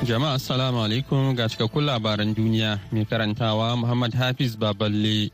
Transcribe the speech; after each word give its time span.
Jama'a 0.00 0.32
assalamu 0.40 0.80
alaikum 0.80 1.36
ga 1.36 1.44
cikakkun 1.44 1.84
labaran 1.84 2.32
duniya 2.34 2.80
mai 2.90 3.04
karantawa 3.04 3.76
Muhammad 3.76 4.14
Hafiz 4.16 4.56
Baballe. 4.56 5.28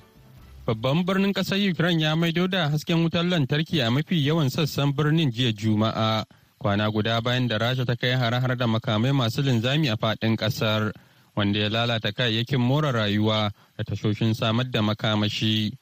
Babban 0.66 1.06
birnin 1.06 1.30
ƙasar 1.32 1.62
Ukraine 1.70 2.02
ya 2.02 2.16
maido 2.16 2.48
da 2.50 2.68
hasken 2.68 2.98
wutar 3.06 3.22
lantarki 3.22 3.78
a 3.86 3.90
mafi 3.90 4.18
yawan 4.26 4.50
sassan 4.50 4.90
birnin 4.92 5.30
jiya 5.30 5.52
Juma'a. 5.54 6.24
Kwana 6.58 6.90
guda 6.90 7.20
bayan 7.22 7.46
da 7.46 7.58
Rasha 7.58 7.86
ta 7.86 7.94
kai 7.94 8.18
hare-hare 8.18 8.56
da 8.58 8.66
makamai 8.66 9.14
masu 9.14 9.40
linzami 9.42 9.86
a 9.92 9.96
faɗin 9.96 10.34
ƙasar, 10.36 10.90
wanda 11.36 11.60
ya 11.60 11.68
lalata 11.68 12.10
kayayyakin 12.10 12.58
more 12.58 12.82
rayuwa 12.90 13.52
da 13.78 13.84
tashoshin 13.84 14.34
samar 14.34 14.64
da 14.64 14.80
makamashi. 14.82 15.78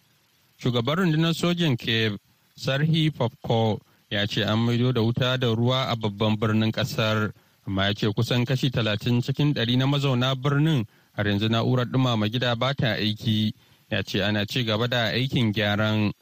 Shugaban 0.61 0.97
rundunar 1.09 1.33
sojin 1.33 1.79
Kiev, 1.79 2.19
Sarhi 2.59 3.11
Popko, 3.11 3.81
ya 4.11 4.27
ce 4.27 4.43
an 4.43 4.59
maido 4.59 4.93
da 4.93 5.01
wuta 5.01 5.39
da 5.41 5.55
ruwa 5.55 5.89
a 5.91 5.97
babban 5.97 6.37
birnin 6.37 6.71
ƙasar. 6.71 7.33
Amma 7.67 7.85
ya 7.87 7.95
ce 7.95 8.07
kusan 8.13 8.45
kashi 8.45 8.71
talatin 8.71 9.23
cikin 9.23 9.55
ɗari 9.55 9.77
na 9.79 9.87
mazauna 9.87 10.35
birnin 10.35 10.85
har 11.13 11.27
yanzu 11.27 11.49
na'urar 11.49 11.87
ɗumama 11.87 12.29
gida 12.29 12.55
ba 12.57 12.75
ta 12.75 12.95
aiki. 12.95 13.53
Ya 13.91 14.03
ce 14.03 14.23
ana 14.23 14.45
ci 14.47 14.65
gaba 14.65 14.87
da 14.89 15.09
aikin 15.13 15.53
gyaran. 15.53 16.13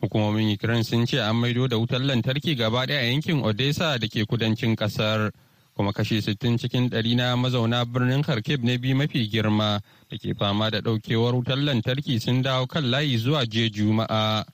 Hukumomin 0.00 0.54
ukraine 0.54 0.84
sun 0.84 1.06
ce 1.06 1.18
an 1.18 1.34
maido 1.36 1.66
da 1.68 1.76
wutar 1.76 2.00
lantarki 2.00 2.54
gaba 2.56 2.86
ɗaya 2.86 3.00
a 3.00 3.10
yankin 3.10 3.42
odessa 3.42 3.98
da 3.98 4.06
ke 4.06 4.24
kudancin 4.24 4.76
ƙasar 4.76 5.32
kuma 5.74 5.92
kashi 5.92 6.20
sittin 6.22 6.56
cikin 6.58 6.88
ɗari 6.90 7.16
na 7.16 7.36
mazauna 7.36 7.84
birnin 7.84 8.22
kharkiv 8.22 8.62
na 8.62 8.76
biyu 8.78 8.94
mafi 8.96 9.28
girma 9.28 9.80
da 10.10 10.16
ke 10.16 10.34
fama 10.38 10.70
da 10.70 10.78
ɗaukewar 10.80 11.34
wutar 11.34 11.56
lantarki 11.58 12.20
sun 12.20 12.42
dawo 12.42 12.66
kan 12.66 12.84
layi 12.84 13.18
zuwa 13.18 13.44
je 13.46 13.70
juma'a. 13.70 14.44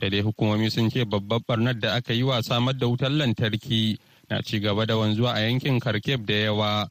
Da 0.00 0.08
dai 0.10 0.20
hukumomi 0.22 0.70
sun 0.70 0.90
ce 0.90 1.04
babbar 1.04 1.40
barnar 1.46 1.74
da 1.78 1.94
aka 1.94 2.12
yi 2.12 2.22
wa 2.22 2.40
samar 2.42 2.74
da 2.74 2.86
wutar 2.86 3.10
lantarki 3.10 3.98
na 4.32 4.40
ci 4.42 4.60
gaba 4.60 4.86
da 4.86 4.96
wanzuwa 4.96 5.34
a 5.34 5.40
yankin 5.40 5.78
kharkiv 5.80 6.24
da 6.26 6.34
yawa 6.34 6.88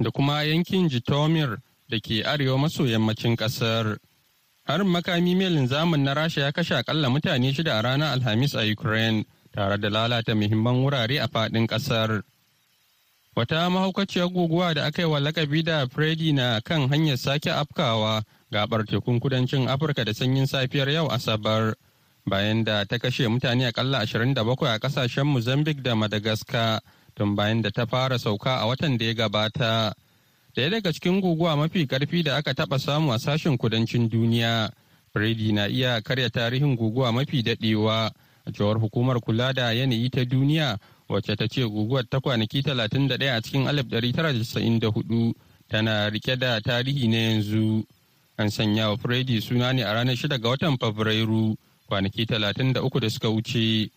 da 0.00 0.10
kuma 0.10 0.42
yankin 0.44 0.88
jitomir 0.88 1.56
da 1.88 1.98
ke 2.00 2.20
arewa 2.24 2.58
maso 2.58 2.84
yammacin 2.84 3.36
ƙasar 3.36 3.96
harin 4.68 4.86
makami 4.88 5.34
mai 5.34 5.48
linzamin 5.48 6.04
na 6.04 6.12
rasha 6.14 6.40
ya 6.40 6.52
kashe 6.52 6.74
akalla 6.76 7.08
mutane 7.08 7.52
shida 7.54 7.78
a 7.78 7.82
ranar 7.82 8.12
alhamis 8.12 8.54
a 8.54 8.68
ukraine 8.70 9.24
tare 9.54 9.78
da 9.80 9.88
lalata 9.88 10.34
muhimman 10.34 10.84
wurare 10.84 11.16
a 11.20 11.28
faɗin 11.28 11.66
ƙasar 11.66 12.22
wata 13.36 13.70
mahaukaciyar 13.70 14.28
guguwa 14.28 14.74
da 14.74 14.84
aka 14.84 15.02
yi 15.02 15.08
wa 15.08 15.18
lakabi 15.20 15.62
da 15.64 15.86
freddy 15.88 16.32
na 16.32 16.60
kan 16.60 16.88
hanyar 16.88 17.16
sake 17.16 17.48
afkawa 17.50 18.22
gabar 18.52 18.84
tekun 18.84 19.18
kudancin 19.20 19.64
afirka 19.68 20.04
da 20.04 20.12
sanyin 20.12 20.46
safiyar 20.46 20.88
yau 20.92 21.08
asabar 21.08 21.74
bayan 22.26 22.64
da 22.64 22.84
ta 22.84 22.98
kashe 22.98 23.28
mutane 23.28 23.66
akalla 23.66 24.04
27 24.06 24.66
a 24.66 24.78
ƙasashen 24.78 25.26
Mozambique 25.26 25.82
da 25.82 25.94
Madagascar 25.94 26.80
tun 27.14 27.34
bayan 27.34 27.62
da 27.62 27.70
ta 27.70 27.84
fara 27.86 28.18
sauka 28.18 28.60
a 28.62 28.66
watan 28.66 28.96
da 28.98 29.04
ya 29.06 29.14
gabata. 29.14 29.92
Daya 30.54 30.70
daga 30.70 30.92
cikin 30.92 31.20
guguwa 31.20 31.56
mafi 31.56 31.86
ƙarfi 31.86 32.22
da 32.24 32.36
aka 32.36 32.54
taba 32.54 32.78
samu 32.78 33.12
a 33.12 33.18
sashen 33.18 33.56
kudancin 33.58 34.08
duniya, 34.08 34.70
Freddy 35.12 35.52
na 35.52 35.66
iya 35.66 36.00
karya 36.00 36.30
tarihin 36.30 36.76
guguwa 36.76 37.12
mafi 37.12 37.42
dadewa 37.42 38.10
a 38.46 38.50
cewar 38.52 38.78
hukumar 38.78 39.20
kula 39.20 39.52
da 39.54 39.72
yanayi 39.72 40.10
ta 40.10 40.24
duniya 40.24 40.78
wacce 41.08 41.36
ta 41.36 41.46
ce 41.48 41.62
guguwar 41.64 42.04
ta 42.08 42.20
kwanaki 42.20 42.62
31 42.62 43.36
a 43.36 43.40
cikin 43.40 43.66
1994 43.66 45.34
tana 45.68 46.08
riƙe 46.10 46.36
da 46.38 46.60
tarihi 46.60 47.08
na 47.08 47.16
yanzu. 47.16 47.84
An 48.38 48.48
sanya 48.48 48.88
wa 48.88 48.96
Freddy 48.96 49.40
suna 49.40 49.72
ne 49.72 49.82
a 49.82 49.92
ranar 49.92 50.16
6 50.16 50.38
ga 50.38 50.48
watan 50.48 50.78
Fabrairu. 50.78 51.56
Kwanaki 51.88 52.26
talatin 52.26 52.72
da 52.72 52.82
uku 52.82 53.00
da 53.00 53.10
suka 53.10 53.28
wuce. 53.28 53.90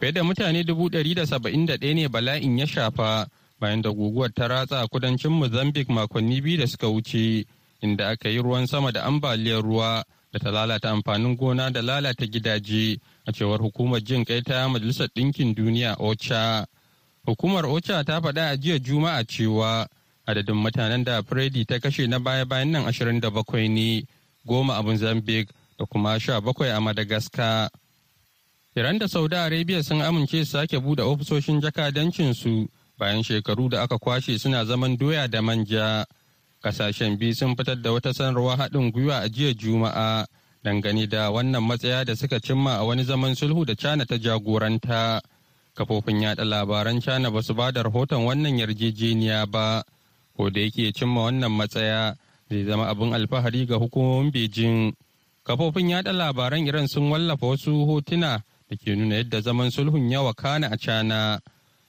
Fiye 0.00 0.12
da 0.12 0.22
mutane 0.24 0.64
dubu 0.64 0.88
ɗari 0.90 1.14
da 1.14 1.26
saba'in 1.26 1.66
da 1.66 1.76
ɗaya 1.76 1.94
ne 1.94 2.08
bala'in 2.08 2.58
ya 2.58 2.66
shafa 2.66 3.26
bayan 3.60 3.82
da 3.82 3.90
guguwar 3.90 4.30
ta 4.34 4.46
ratsa 4.48 4.86
kudancin 4.86 5.30
mozambique 5.32 5.88
makonni 5.92 6.40
biyu 6.40 6.58
da 6.58 6.66
suka 6.66 6.86
wuce 6.88 7.44
inda 7.82 8.08
aka 8.08 8.28
yi 8.28 8.38
ruwan 8.42 8.66
sama 8.66 8.92
da 8.92 9.04
ambaliyar 9.04 9.62
ruwa 9.62 10.04
da 10.32 10.38
ta 10.38 10.50
lalata 10.50 10.90
amfanin 10.90 11.36
gona 11.36 11.70
da 11.70 11.82
lalata 11.82 12.26
gidaje 12.26 12.98
a 13.26 13.32
cewar 13.32 13.60
hukumar 13.60 14.00
jin 14.04 14.24
kai 14.24 14.42
ta 14.42 14.68
majalisar 14.68 15.08
ɗinkin 15.14 15.54
duniya 15.54 15.96
ocha 15.98 16.66
hukumar 17.26 17.66
ocha 17.66 18.04
ta 18.04 18.20
faɗa 18.20 18.50
a 18.50 18.56
jiya 18.56 18.78
juma'a 18.78 19.24
cewa 19.24 19.88
adadin 20.26 20.54
mutanen 20.56 21.04
da 21.04 21.22
freddy 21.22 21.64
ta 21.64 21.78
kashe 21.80 22.06
na 22.06 22.18
baya-bayan 22.18 22.70
nan 22.70 22.86
ashirin 22.86 23.20
da 23.20 23.30
bakwai 23.30 23.68
ne. 23.68 24.04
Goma 24.48 24.76
a 24.78 24.82
mozambique 24.82 25.50
da 25.78 25.86
kuma 25.86 26.18
sha 26.20 26.40
bakwai 26.40 26.70
a 26.70 26.80
Madagascar. 26.80 27.70
Iran 28.76 28.98
da 28.98 29.06
Saudi 29.08 29.36
Arabia 29.36 29.82
sun 29.82 30.00
amince 30.02 30.44
su 30.44 30.50
sake 30.52 30.78
buɗe 30.78 31.02
ofisoshin 31.02 31.60
jakadancinsu 31.60 32.68
bayan 32.98 33.22
shekaru 33.22 33.68
da 33.70 33.82
aka 33.82 33.98
kwashe 33.98 34.38
suna 34.38 34.64
zaman 34.64 34.96
doya 34.96 35.28
da 35.28 35.40
manja. 35.42 36.04
Kasashen 36.62 37.16
biyu 37.16 37.34
sun 37.34 37.54
fitar 37.56 37.76
da 37.82 37.92
wata 37.92 38.12
sanarwa 38.14 38.56
haɗin 38.56 38.90
gwiwa 38.92 39.20
a 39.22 39.28
jiya 39.28 39.54
Juma'a 39.54 40.26
dangane 40.64 41.06
da 41.08 41.30
wannan 41.30 41.62
matsaya 41.62 42.04
da 42.04 42.14
suka 42.16 42.40
cimma 42.40 42.78
a 42.78 42.84
wani 42.84 43.04
zaman 43.04 43.34
sulhu 43.34 43.64
da 43.64 43.74
China 43.74 44.04
ta 44.04 44.16
jagoranta. 44.18 45.20
Kafofin 45.74 46.22
yada 46.22 46.44
labaran 46.44 47.00
China 47.00 47.30
ba 47.30 47.42
su 47.42 47.54
ba 47.54 47.70
da 47.70 47.82
rahoton 47.82 48.26
wannan 48.26 48.58
yarjejeniya 48.58 49.46
ba, 49.46 49.84
ko 50.36 50.50
da 50.50 50.60
yake 50.60 50.90
cimma 50.92 51.30
wannan 51.30 51.52
matsaya 51.54 52.16
zai 52.50 52.64
zama 52.64 52.88
abin 52.90 53.14
alfahari 53.14 53.66
ga 53.66 53.76
hukumomin 53.78 54.32
Beijing. 54.32 54.92
Kafofin 55.48 55.88
yada 55.90 56.12
labaran 56.12 56.66
iran 56.68 56.86
sun 56.88 57.08
wallafa 57.10 57.46
wasu 57.46 57.86
hotuna 57.88 58.42
da 58.68 58.76
ke 58.76 58.92
nuna 58.96 59.14
yadda 59.24 59.40
zaman 59.40 59.70
sulhun 59.72 60.10
ya 60.12 60.20
wakana 60.20 60.68
a 60.70 60.76
cana 60.76 61.40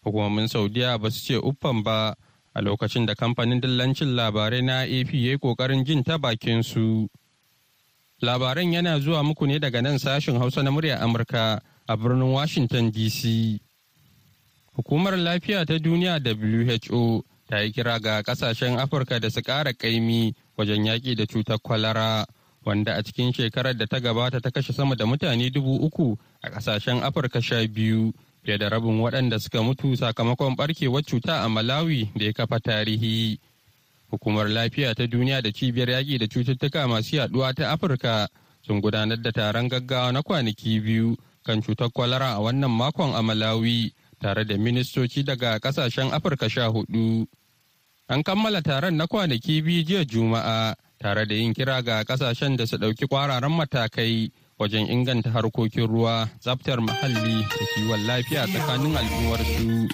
hukumomin 0.04 0.48
saudiya 0.48 0.96
ba 0.98 1.12
su 1.12 1.20
ce 1.28 1.36
uffan 1.36 1.84
ba 1.84 2.16
a 2.56 2.62
lokacin 2.62 3.06
da 3.06 3.16
kamfanin 3.16 3.60
dillancin 3.60 4.16
labarai 4.16 4.62
na 4.64 4.82
ap 4.88 5.12
ya 5.14 5.36
yi 5.36 5.38
ƙoƙarin 5.38 5.84
jin 5.86 6.04
ta 6.04 6.18
bakin 6.18 6.64
su. 6.64 7.08
Labaran 8.22 8.72
yana 8.74 9.00
zuwa 9.00 9.24
muku 9.24 9.46
ne 9.48 9.60
daga 9.60 9.82
nan 9.82 10.00
sashen 10.00 10.38
hausa 10.40 10.64
na 10.64 10.72
murya 10.72 11.00
amurka 11.04 11.60
a 11.88 11.98
birnin 11.98 12.32
washington 12.32 12.92
dc 12.92 13.60
hukumar 14.76 15.16
lafiya 15.20 15.66
ta 15.66 15.76
duniya 15.80 16.20
who 16.90 17.24
ta 17.50 17.58
yi 17.60 17.72
kira 17.72 18.00
ga 18.00 18.22
ƙasashen 18.24 18.80
afirka 18.80 19.20
da 19.20 19.30
su 19.30 19.42
ƙara 19.42 19.74
ƙaimi 19.74 20.34
wajen 20.58 20.86
yaƙi 20.86 21.16
da 21.16 21.26
cutar 21.26 21.60
kwalara. 21.60 22.26
Wanda 22.70 22.94
a 22.96 23.02
cikin 23.04 23.34
shekarar 23.34 23.74
da 23.78 23.86
ta 23.90 23.98
gabata 24.00 24.38
ta 24.42 24.50
kashe 24.54 24.74
sama 24.74 24.96
da 24.96 25.06
mutane 25.06 25.50
dubu 25.50 25.76
uku 25.82 26.18
a 26.42 26.50
ƙasashen 26.50 27.02
afirka 27.02 27.42
sha 27.42 27.66
biyu 27.68 28.14
fiye 28.44 28.58
da 28.58 28.70
rabin 28.70 29.00
waɗanda 29.02 29.40
suka 29.40 29.62
mutu 29.64 29.98
sakamakon 29.98 30.56
barkewar 30.56 31.04
cuta 31.04 31.42
a 31.44 31.50
malawi 31.50 32.10
da 32.16 32.26
ya 32.26 32.34
kafa 32.34 32.60
tarihi. 32.60 33.40
Hukumar 34.12 34.50
lafiya 34.50 34.96
ta 34.96 35.06
duniya 35.08 35.42
da 35.42 35.52
cibiyar 35.52 35.90
yaƙi 35.90 36.18
da 36.20 36.28
cututtuka 36.28 36.88
masu 36.88 37.16
yaɗuwa 37.18 37.54
ta 37.54 37.72
afirka 37.74 38.28
sun 38.66 38.82
gudanar 38.82 39.22
da 39.22 39.32
taron 39.32 39.70
gaggawa 39.70 40.12
na 40.14 40.22
kwanaki 40.22 40.80
biyu 40.80 41.16
kan 41.46 41.62
cutar 41.62 41.90
kwalara 41.92 42.34
a 42.36 42.40
wannan 42.42 42.72
makon 42.72 43.14
a 43.16 43.22
malawi 43.22 43.94
tare 44.20 44.46
da 44.46 44.58
ministoci 44.58 45.24
daga 45.24 45.60
ƙasashen 45.60 46.10
afirka 46.12 46.50
sha 46.50 46.68
huɗu 46.70 47.28
an 48.08 48.24
kammala 48.24 48.62
taron 48.62 48.96
na 48.98 49.06
kwanaki 49.08 49.62
biyu 49.62 49.84
jiya 49.84 50.06
juma'a 50.06 50.76
tare 51.00 51.26
da 51.26 51.34
yin 51.36 51.54
kira 51.54 51.82
ga 51.82 52.04
ƙasashen 52.04 52.58
da 52.58 52.66
su 52.68 52.78
ɗauki 52.78 53.08
kwararan 53.08 53.52
matakai 53.52 54.32
wajen 54.60 54.88
inganta 54.92 55.32
harkokin 55.32 55.88
ruwa 55.88 56.28
tsaftar 56.44 56.80
muhalli 56.84 57.44
da 57.48 57.66
kiwon 57.74 58.02
lafiya 58.08 58.44
tsakanin 58.48 58.96
al'ummarsu. 59.00 59.88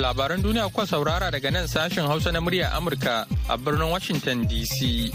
Labaran 0.00 0.40
duniya 0.42 0.68
kuka 0.68 0.86
saurara 0.86 1.30
daga 1.30 1.50
nan 1.50 1.68
sashen 1.68 2.04
Hausa 2.08 2.32
na 2.32 2.40
murya 2.40 2.72
Amurka 2.76 3.24
a 3.48 3.56
birnin 3.56 3.88
Washington 3.90 4.44
DC. 4.48 5.08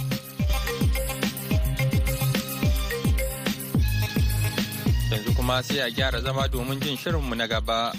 Yanzu 5.13 5.31
kuma 5.38 5.61
sai 5.65 5.85
a 5.85 5.89
gyara 5.89 6.21
zama 6.21 6.47
domin 6.50 6.81
jin 6.81 6.97
shirinmu 6.97 7.33
na 7.38 7.45
gaba. 7.47 7.94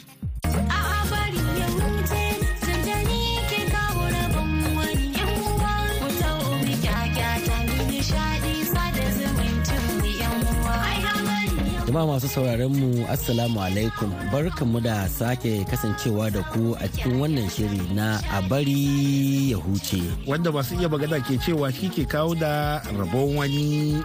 Jama'a 11.96 12.12
masu 12.20 12.28
sauraron 12.28 12.76
mu 12.76 13.08
Assalamu 13.08 13.56
alaikum 13.56 14.12
barkanmu 14.28 14.84
da 14.84 15.08
sake 15.08 15.64
kasancewa 15.64 16.28
da 16.28 16.44
ku 16.52 16.76
a 16.76 16.84
cikin 16.92 17.16
wannan 17.24 17.48
shiri 17.48 17.80
na 17.96 18.20
a 18.36 18.44
bari 18.44 19.48
ya 19.48 19.56
huce. 19.56 20.04
Wanda 20.28 20.52
masu 20.52 20.76
iya 20.76 20.92
magana 20.92 21.24
ke 21.24 21.40
cewa 21.40 21.72
shi 21.72 21.88
ke 21.88 22.04
kawo 22.04 22.36
da 22.36 22.84
rabon 23.00 23.40
wani. 23.40 23.96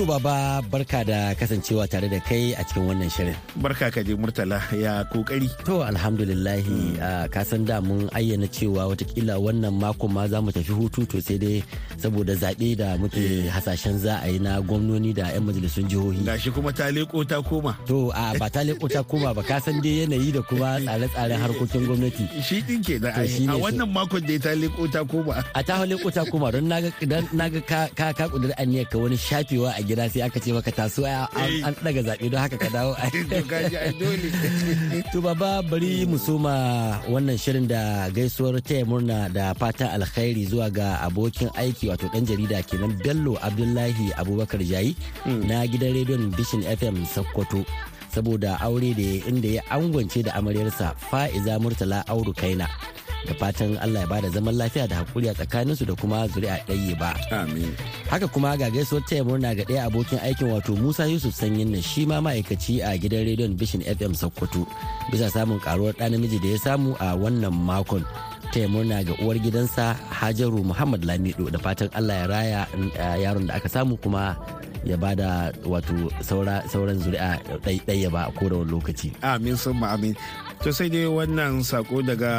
To 0.00 0.06
baba 0.06 0.62
barka 0.72 1.04
da 1.04 1.34
kasancewa 1.36 1.84
tare 1.86 2.08
da 2.08 2.16
kai 2.24 2.54
a 2.56 2.64
cikin 2.64 2.88
wannan 2.88 3.10
shirin. 3.12 3.36
Barka 3.60 3.90
ka 3.92 4.00
je 4.00 4.16
Murtala 4.16 4.56
ya 4.72 5.04
ƙoƙari. 5.12 5.52
To 5.68 5.84
alhamdulillahi 5.84 6.96
ka 7.28 7.44
san 7.44 7.66
da 7.68 7.82
mun 7.84 8.08
ayyana 8.16 8.48
cewa 8.48 8.88
wataƙila 8.88 9.36
wannan 9.36 9.76
mako 9.76 10.08
ma 10.08 10.24
za 10.26 10.40
mu 10.40 10.48
tafi 10.56 10.72
hutu 10.72 11.04
to 11.04 11.20
sai 11.20 11.36
dai 11.36 11.60
saboda 12.00 12.32
zaɓe 12.32 12.76
da 12.80 12.96
muke 12.96 13.44
hasashen 13.52 13.98
za 14.00 14.24
a 14.24 14.28
yi 14.32 14.38
na 14.40 14.56
gwamnoni 14.64 15.12
da 15.12 15.36
'yan 15.36 15.44
majalisun 15.44 15.84
jihohi. 15.84 16.24
Gashi 16.24 16.48
kuma 16.48 16.72
ta 16.72 16.88
leko 16.88 17.20
ta 17.28 17.42
koma. 17.44 17.76
To 17.84 18.08
a 18.16 18.32
ba 18.40 18.48
ta 18.48 18.64
leko 18.64 18.88
ta 18.88 19.04
koma 19.04 19.34
ba 19.36 19.42
ka 19.44 19.60
san 19.60 19.84
dai 19.84 20.08
yanayi 20.08 20.32
da 20.32 20.40
kuma 20.48 20.80
tsare-tsaren 20.80 21.36
harkokin 21.44 21.84
gwamnati. 21.84 22.24
Shi 22.40 22.64
din 22.64 22.80
ke 22.80 22.96
da 22.96 23.12
a 23.12 23.28
wannan 23.60 23.92
makon 23.92 24.24
da 24.24 24.40
ta 24.40 24.56
leko 24.56 24.88
ta 24.88 25.04
koma. 25.04 25.44
A 25.52 25.60
ta 25.60 25.84
leko 25.84 26.08
ta 26.08 26.24
koma 26.24 26.48
don 26.56 26.64
na 26.72 26.80
ga 26.80 27.60
ka 27.68 27.84
ka 28.16 28.24
kudur 28.32 28.56
aniyar 28.56 28.88
ka 28.88 28.96
wani 28.96 29.20
shafewa 29.20 29.76
a 29.76 29.89
gida 29.90 30.06
sai 30.06 30.22
aka 30.22 30.38
ce 30.38 30.50
maka 30.54 30.70
taso 30.70 31.02
an 31.02 31.74
daga 31.82 32.00
zaɓe 32.06 32.26
don 32.30 32.38
haka 32.40 32.56
ka 32.62 32.68
dawo. 32.70 32.92
To 35.12 35.18
baba 35.20 35.62
bari 35.66 36.06
mu 36.06 36.14
soma 36.18 36.54
wannan 37.10 37.34
shirin 37.34 37.66
da 37.66 38.06
gaisuwar 38.14 38.62
taya 38.62 38.84
murna 38.86 39.26
da 39.28 39.50
fata 39.58 39.90
alkhairi 39.96 40.46
zuwa 40.46 40.70
ga 40.70 41.02
abokin 41.02 41.50
aiki 41.58 41.88
wato 41.90 42.06
dan 42.14 42.22
jarida 42.26 42.62
kenan 42.62 42.94
Bello 43.02 43.34
Abdullahi 43.42 44.14
Abubakar 44.14 44.62
Jayi 44.62 44.94
na 45.26 45.66
gidan 45.66 45.90
rediyon 45.98 46.30
Bishin 46.36 46.62
FM 46.62 47.02
Sokoto. 47.10 47.66
saboda 48.14 48.58
aure 48.60 48.90
da 48.94 49.08
inda 49.30 49.48
ya 49.48 49.62
angwance 49.70 50.22
da 50.22 50.34
amaryarsa 50.34 50.94
fa'iza 51.10 51.58
murtala 51.62 52.02
auru 52.06 52.32
kaina 52.34 52.66
da 53.26 53.34
fatan 53.34 53.76
Allah 53.84 54.00
ya 54.04 54.08
ba 54.08 54.20
da 54.20 54.28
zaman 54.32 54.54
lafiya 54.56 54.88
da 54.88 55.04
haƙuri 55.04 55.28
a 55.30 55.34
tsakaninsu 55.34 55.86
da 55.86 55.94
kuma 55.94 56.28
zuri'a 56.28 56.56
ɗaya 56.66 56.94
ba. 56.98 57.12
Amin. 57.30 57.74
Haka 58.08 58.28
kuma 58.28 58.56
ga 58.56 58.70
gaisuwar 58.70 59.04
taya 59.08 59.24
murna 59.24 59.54
ga 59.54 59.64
ɗaya 59.64 59.86
abokin 59.90 60.18
aikin 60.24 60.48
wato 60.48 60.76
Musa 60.76 61.04
Yusuf 61.06 61.34
Sanyin 61.34 61.70
nan 61.72 61.82
shi 61.82 62.06
ma 62.06 62.20
ma'aikaci 62.20 62.80
a 62.80 62.96
gidan 62.98 63.26
rediyon 63.28 63.56
Bishin 63.58 63.84
FM 63.84 64.14
Sokoto 64.16 64.66
bisa 65.12 65.28
samun 65.30 65.60
karuwar 65.60 65.92
ɗa 65.98 66.08
namiji 66.10 66.40
da 66.40 66.48
ya 66.48 66.58
samu 66.58 66.96
a 67.00 67.16
wannan 67.16 67.52
makon. 67.52 68.04
taya 68.50 68.66
murna 68.66 68.98
ga 69.06 69.14
uwar 69.22 69.38
gidansa 69.38 69.94
Hajaru 70.10 70.66
Muhammad 70.66 71.06
Lamido 71.06 71.46
da 71.50 71.58
fatan 71.62 71.86
Allah 71.94 72.14
ya 72.14 72.26
raya 72.26 72.60
yaron 73.22 73.46
da 73.46 73.54
aka 73.62 73.70
samu 73.70 73.94
kuma 74.02 74.34
ya 74.82 74.96
ba 74.98 75.14
da 75.14 75.52
wato 75.62 75.94
sauran 76.24 76.98
zuri'a 76.98 77.38
ɗaya 77.62 78.08
ba 78.10 78.26
a 78.26 78.32
kowane 78.34 78.66
lokaci. 78.66 79.12
Amin 79.22 79.54
sun 79.56 79.78
amin. 79.84 80.16
To 80.60 80.68
sai 80.76 80.92
dai 80.92 81.08
wannan 81.08 81.64
sako 81.64 82.04
daga 82.04 82.36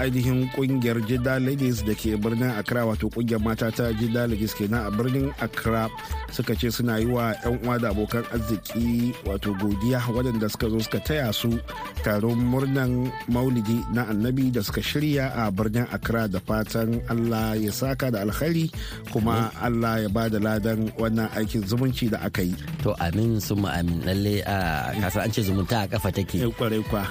ainihin 0.00 0.48
ƙungiyar 0.56 1.04
jidda 1.04 1.36
ladies 1.36 1.84
da 1.84 1.92
ke 1.92 2.16
birnin 2.16 2.48
accra 2.48 2.88
wato 2.88 3.12
ƙungiyar 3.12 3.44
mata 3.44 3.68
ta 3.68 3.92
jidda 3.92 4.24
ladies 4.24 4.56
kenan 4.56 4.88
a 4.88 4.90
birnin 4.90 5.28
accra 5.36 5.84
suka 6.32 6.56
ce 6.56 6.72
suna 6.72 6.96
yi 6.96 7.12
wa 7.12 7.36
'yan 7.44 7.60
uwa 7.60 7.76
da 7.76 7.92
abokan 7.92 8.24
arziki 8.32 9.12
wato 9.28 9.52
godiya 9.60 10.00
waɗanda 10.00 10.48
suka 10.48 10.72
zo 10.72 10.80
suka 10.80 10.98
taya 11.04 11.28
su 11.28 11.60
taron 12.00 12.40
murnan 12.40 13.12
maulidi 13.28 13.84
na 13.92 14.08
annabi 14.08 14.48
da 14.48 14.64
suka 14.64 14.80
shirya 14.80 15.28
a 15.36 15.52
birnin 15.52 15.84
accra 15.92 16.24
da 16.32 16.40
fatan 16.40 17.04
allah 17.12 17.52
ya 17.60 17.68
saka 17.68 18.08
da 18.08 18.24
alkhairi 18.24 18.72
kuma 19.12 19.52
allah 19.60 20.00
ya 20.00 20.08
ba 20.08 20.24
da 20.32 20.40
ladan 20.40 20.88
wannan 20.96 21.28
aikin 21.36 21.60
zumunci 21.68 22.08
da 22.08 22.24
aka 22.24 22.40
yi. 22.48 22.56
To 22.80 22.96
amin 22.96 23.44
sun 23.44 23.60
amin. 23.68 24.00
Lalle 24.08 24.40
a 24.48 24.88
kasa 25.04 25.20
an 25.20 25.28
ce 25.36 25.44
zumunta 25.44 25.84
a 25.84 25.88
kafa 25.92 26.08
take. 26.16 26.40
Kwarai 26.56 26.80
kwa. 26.88 27.04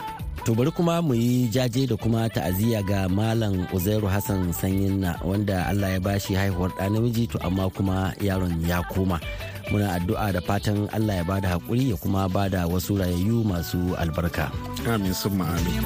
To 0.45 0.57
bari 0.57 0.71
kuma 0.73 1.01
mu 1.05 1.13
yi 1.13 1.45
jaje 1.53 1.85
da 1.85 1.93
kuma 1.95 2.25
ta'aziyya 2.29 2.81
ga 2.81 3.05
Malam 3.07 3.69
Uzairu 3.69 4.09
Hassan 4.09 4.49
Sanyinna 4.49 5.21
wanda 5.21 5.69
Allah 5.69 5.93
ya 5.93 5.99
bashi 6.01 6.33
haihuwar 6.33 6.73
ɗa 6.81 6.89
namiji 6.89 7.29
to 7.29 7.37
amma 7.45 7.69
kuma 7.69 8.13
yaron 8.17 8.57
ya 8.65 8.81
koma. 8.89 9.21
Muna 9.69 9.93
addu'a 10.01 10.33
da 10.33 10.41
fatan 10.41 10.89
Allah 10.97 11.21
ya 11.21 11.23
ba 11.23 11.37
da 11.41 11.53
haƙuri 11.53 11.93
ya 11.93 11.95
kuma 12.01 12.25
ba 12.27 12.49
da 12.49 12.65
wasu 12.65 12.97
rayayyu 12.97 13.45
masu 13.45 13.93
albarka. 14.01 14.49
Amin 14.89 15.13
sun 15.13 15.37
amin. 15.37 15.85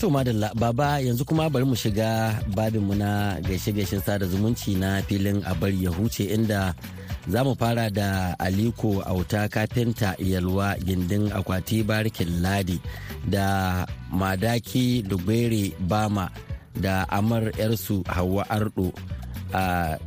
To 0.00 0.08
madalla 0.08 0.48
baba 0.56 0.96
yanzu 1.04 1.24
kuma 1.28 1.50
bari 1.52 1.64
mu 1.68 1.76
shiga 1.76 2.40
babinmu 2.56 2.94
na 2.96 3.36
gaishe-gaishen 3.44 4.00
sada 4.00 4.24
zumunci 4.26 4.72
na 4.72 5.02
filin 5.04 5.44
a 5.44 5.52
bari 5.54 5.84
ya 5.84 5.90
huce 5.92 6.24
inda 6.24 6.72
za 7.28 7.44
mu 7.44 7.52
fara 7.54 7.90
da 7.90 8.32
aliko 8.38 9.02
auta 9.04 9.44
kafinta 9.48 10.16
yalwa 10.18 10.72
gindin 10.80 11.28
akwati 11.32 11.82
barikin 11.84 12.40
ladi 12.40 12.80
da 13.28 13.84
madaki 14.12 15.02
dubere 15.04 15.76
bama 15.84 16.30
da 16.80 17.04
amar 17.08 17.52
yarsu 17.60 18.00
hawa 18.08 18.48
ardo 18.50 18.92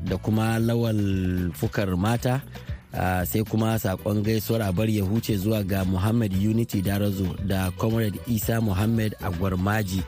da 0.10 0.18
kuma 0.24 0.58
lawal 0.60 1.52
fukar 1.54 1.94
mata 1.98 2.42
sai 3.26 3.44
kuma 3.50 3.76
saƙon 3.80 4.24
gaisuwar 4.24 4.62
abar 4.62 4.90
ya 4.90 5.04
huce 5.04 5.38
zuwa 5.38 5.64
ga 5.64 5.86
muhammad 5.86 6.34
unity 6.34 6.82
darazo 6.82 7.36
da 7.46 7.72
comrade 7.78 8.20
isa 8.28 8.62
muhammad 8.62 9.16
agwarmaji 9.22 10.04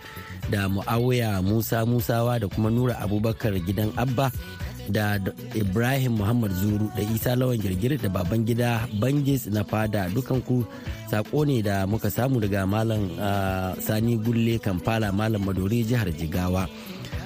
da 0.50 0.70
muawiya 0.70 1.42
musa 1.42 1.86
musawa 1.86 2.40
da 2.40 2.48
kuma 2.48 2.70
nura 2.70 3.00
abubakar 3.02 3.54
gidan 3.66 3.90
abba 3.98 4.32
da 4.90 5.18
ibrahim 5.58 6.14
muhammad 6.22 6.54
zuru 6.54 6.90
da 6.94 7.02
isa 7.02 7.34
lawan 7.36 7.58
girgir 7.58 7.98
da 7.98 8.10
baban 8.10 8.46
gida 8.46 8.86
bangis 9.02 9.50
na 9.50 9.64
fada. 9.66 10.06
Dukanku 10.14 10.62
sako 11.10 11.46
ne 11.46 11.62
da 11.62 11.86
muka 11.90 12.10
samu 12.14 12.38
daga 12.40 12.66
malam 12.70 13.10
uh, 13.18 13.74
sani 13.82 14.18
gulle 14.18 14.60
kamfala 14.62 15.10
malam 15.12 15.42
madori 15.42 15.82
jihar 15.84 16.10
jigawa. 16.14 16.70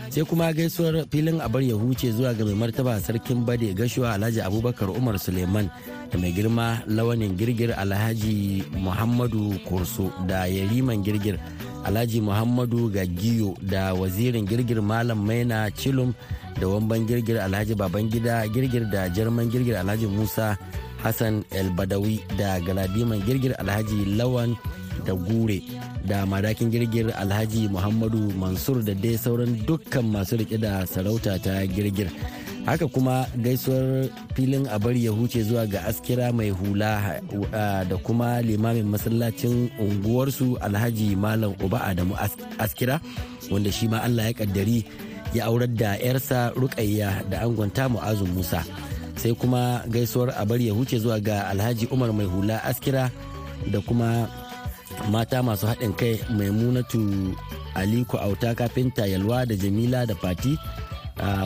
Sai 0.10 0.26
kuma 0.26 0.50
gaisuwar 0.54 1.06
filin 1.12 1.38
abar 1.42 1.62
ya 1.62 1.76
huce 1.78 2.12
zuwa 2.12 2.34
ga 2.34 2.46
mai 2.46 2.54
martaba 2.58 3.00
sarkin 3.00 3.46
bade 3.46 3.74
gashuwa 3.74 4.14
alhaji 4.14 4.42
abubakar 4.42 4.90
umar 4.90 5.20
suleiman 5.20 5.70
da 6.12 6.18
mai 6.18 6.32
girma 6.34 6.82
lawanin 6.90 7.38
girgir 7.38 7.74
alhaji 7.78 8.64
muhammadu 8.74 9.54
kurso 9.70 10.10
da 10.28 10.48
yariman 10.50 11.04
girgir 11.06 11.38
alhaji 11.86 12.22
muhammadu 12.22 12.90
gagiyo 12.90 13.54
da 13.62 13.94
wazirin 13.94 14.46
girgir 14.50 14.82
malam 14.82 15.22
maina 15.26 15.70
cilum 15.72 16.14
da 16.60 16.66
wamban 16.68 17.06
girgir 17.06 17.38
alhaji 17.38 17.76
babangida 17.78 18.48
girgir 18.50 18.90
da 18.90 19.10
jarman 19.14 19.46
girgir 19.54 19.78
alhaji 19.78 20.08
musa 20.10 20.58
hassan 21.06 21.46
el-badawi 21.54 22.20
da 22.38 22.58
galadiman 22.60 23.22
girgir 23.30 23.54
alhaji 23.62 24.06
lawan 24.18 24.58
da 25.06 25.14
gure 25.14 25.62
da 26.08 26.26
madakin 26.26 26.70
girgir 26.72 27.12
alhaji 27.18 27.68
muhammadu 27.68 28.32
mansur 28.40 28.84
da 28.84 28.94
dai 28.94 29.18
sauran 29.18 29.56
dukkan 29.68 30.06
masu 30.06 30.36
riƙe 30.38 30.58
da 30.60 30.86
sarauta 30.86 31.40
ta 31.40 31.66
girgir. 31.66 32.10
Haka 32.66 32.86
kuma 32.88 33.26
gaisuwar 33.40 34.10
filin 34.36 34.68
abar 34.68 34.94
ya 34.94 35.12
huce 35.12 35.42
zuwa 35.44 35.66
ga 35.66 35.86
askira 35.90 36.30
mai 36.34 36.50
hula 36.54 37.18
da 37.90 37.96
kuma 38.04 38.42
limamin 38.46 38.86
masallacin 38.86 39.70
unguwarsu 39.80 40.58
alhaji 40.62 41.16
malam 41.16 41.56
uba 41.64 41.82
adamu 41.84 42.14
askira 42.60 43.00
wanda 43.52 43.72
shi 43.72 43.88
ma 43.88 44.04
allah 44.06 44.26
ya 44.30 44.34
kaddari 44.34 44.86
ya 45.34 45.46
aurar 45.50 45.68
da 45.72 45.98
'yarsa 45.98 46.52
rukayya 46.54 47.24
da 47.30 47.42
angonta 47.42 47.90
mu'azu 47.90 48.26
musa. 48.30 48.62
Sai 49.18 49.34
kuma 49.34 49.82
gaisuwar 49.90 50.30
abar 50.38 50.62
ya 50.62 50.74
huce 50.74 51.00
zuwa 51.00 51.18
ga 51.20 51.48
alhaji 51.50 51.88
umar 51.92 52.14
mai 52.14 52.26
hula 52.30 52.62
askira 52.64 53.10
da 53.72 53.80
kuma 53.82 54.30
mata 55.12 55.44
masu 55.44 55.68
haɗin 55.68 55.94
kai 55.98 56.20
maimunatu 56.38 57.34
aliko 57.76 58.18
auta 58.18 58.56
kafinta 58.56 59.06
yalwa 59.08 59.46
da 59.46 59.56
jamila 59.56 60.06
da 60.06 60.16
fati 60.16 60.58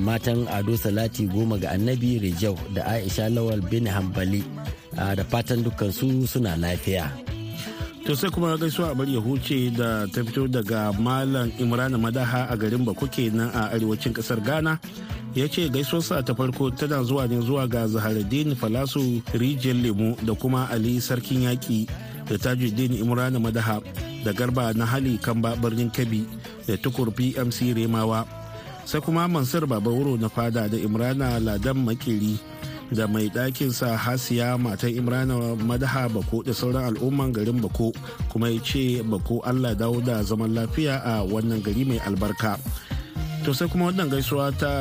matan 0.02 0.48
ado 0.48 0.78
salati 0.78 1.28
goma 1.28 1.58
ga 1.58 1.72
annabi 1.72 2.20
rijau 2.20 2.58
da 2.74 2.86
aisha 2.86 3.30
lawal 3.30 3.62
bin 3.62 3.86
hambali 3.88 4.44
da 4.94 5.24
fatan 5.24 5.64
dukkan 5.64 5.92
su 5.92 6.28
suna 6.28 6.56
lafiya. 6.58 7.10
To 8.06 8.16
sai 8.16 8.30
kuma 8.30 8.58
gaisuwa 8.58 8.92
a 8.92 8.96
bari 8.96 9.16
huce 9.16 9.72
da 9.72 10.06
ta 10.12 10.24
fito 10.24 10.44
daga 10.48 10.92
malam 11.00 11.52
imrana 11.58 11.98
madaha 11.98 12.52
a 12.52 12.58
garin 12.58 12.84
bakuke 12.86 13.32
nan 13.32 13.48
a 13.56 13.72
arewacin 13.72 14.12
ƙasar 14.14 14.44
ghana. 14.44 14.76
Ya 15.34 15.48
ce 15.48 15.70
gaisuwarsa 15.72 16.20
ta 16.22 16.34
farko 16.36 16.70
tana 16.76 17.00
zuwa 17.04 17.28
ne 17.32 17.40
zuwa 17.40 17.64
ga 17.68 17.88
zaharuddin 17.88 18.56
falasu 18.60 19.24
rijiyar 19.34 19.76
lemu 19.80 20.16
da 20.22 20.34
kuma 20.36 20.68
ali 20.70 21.00
sarkin 21.02 21.48
yaƙi. 21.48 21.88
Da 22.30 22.38
tajuddin 22.38 22.94
imrana 22.98 23.40
madaha 23.40 23.82
da 24.24 24.32
garba 24.34 24.74
na 24.74 24.86
hali 24.86 25.18
kamba 25.18 25.56
birnin 25.56 25.92
kabi 25.92 26.26
da 26.68 26.78
tukur 26.78 27.12
pmc 27.12 27.76
remawa 27.76 28.26
sai 28.86 29.02
kuma 29.02 29.28
mansur 29.28 29.66
babawuro 29.68 30.18
na 30.20 30.30
fada 30.30 30.68
da 30.68 30.78
imrana 30.78 31.40
ladan 31.40 31.84
makeri 31.84 32.40
da 32.92 33.08
mai 33.08 33.28
ɗakinsa 33.30 33.98
hasiya 33.98 34.58
matan 34.58 34.94
imrana 34.96 35.56
madaha 35.56 36.10
bako 36.10 36.44
da 36.44 36.54
sauran 36.54 36.94
al'umman 36.94 37.32
garin 37.34 37.58
bako 37.62 37.92
kuma 38.32 38.50
ya 38.50 38.60
ce 38.62 39.02
bako 39.04 39.42
allah 39.44 39.74
dawo 39.76 39.98
da 40.02 40.24
zaman 40.24 40.54
lafiya 40.54 41.02
a 41.04 41.24
wannan 41.26 41.64
gari 41.64 41.84
mai 41.88 42.00
albarka. 42.06 42.60
To 43.44 43.52
sai 43.54 43.68
kuma 43.68 43.86
wannan 43.92 44.08
gaisuwa 44.10 44.52
ta 44.56 44.72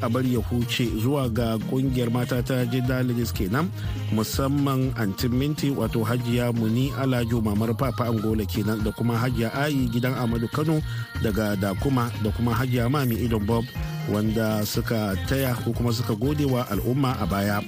abar 0.00 0.24
ya 0.26 0.38
huce 0.40 0.88
zuwa 1.02 1.28
ga 1.28 1.58
ƙungiyar 1.68 2.08
mata 2.10 2.40
ta 2.42 2.64
jidda 2.64 3.02
lagos 3.04 3.28
kenan 3.32 3.68
musamman 4.12 4.88
antin 4.96 5.32
minti 5.36 5.68
wato 5.70 6.00
hajiya 6.04 6.48
muni 6.52 6.92
alajo 6.96 7.40
mamar 7.44 7.76
papa 7.76 8.08
angola 8.08 8.44
kenan 8.48 8.80
da 8.84 8.88
kuma 8.92 9.18
hajiya 9.20 9.52
ayi 9.54 9.88
gidan 9.92 10.14
amadu 10.16 10.48
kano 10.48 10.80
daga 11.22 11.56
dakuma 11.60 12.08
da 12.24 12.30
kuma 12.32 12.54
hajiya 12.56 12.88
mami 12.88 13.14
idon 13.20 13.44
bob 13.44 13.64
wanda 14.08 14.64
suka 14.66 15.12
taya 15.28 15.52
ko 15.60 15.72
kuma 15.76 15.92
suka 15.92 16.14
gode 16.16 16.44
wa 16.48 16.64
al'umma 16.72 17.20
a 17.20 17.26
baya. 17.26 17.60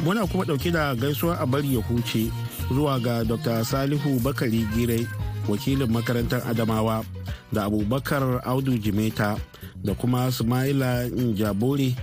Muna 0.00 0.24
kuma 0.30 0.44
ɗauke 0.48 0.70
da 0.72 0.94
gaisuwa 0.94 1.36
a 1.36 1.44
ya 1.60 1.80
huce 1.82 2.30
zuwa 2.72 3.00
ga 3.00 3.24
dr 3.24 3.64
salihu 3.64 4.16
bakari 4.22 4.64
girai 4.74 5.04
wakilin 5.48 5.90
makarantar 5.92 6.40
adamawa 6.48 7.04
da 7.52 7.64
abubakar 7.64 8.40
audu 8.44 8.78
jimeta 8.78 9.36
da 9.84 9.94
kuma 9.94 10.30
sumaila 10.32 11.04
njabori 11.08 11.96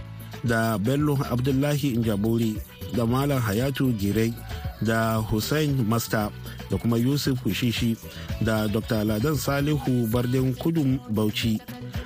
da 0.43 0.77
bello 0.77 1.17
abdullahi 1.31 1.97
njabori 1.97 2.55
da 2.95 3.05
malam 3.05 3.39
hayatu 3.41 3.91
girai 3.99 4.33
da 4.81 5.15
hussein 5.15 5.85
masta 5.87 6.29
da 6.71 6.77
kuma 6.77 6.97
yusuf 6.97 7.41
kushishi 7.41 7.95
da 8.41 8.67
dr 8.67 9.03
ladan 9.03 9.35
salihu 9.37 10.07
bardin 10.07 10.53
kudu 10.55 10.99
bauchi 11.09 11.59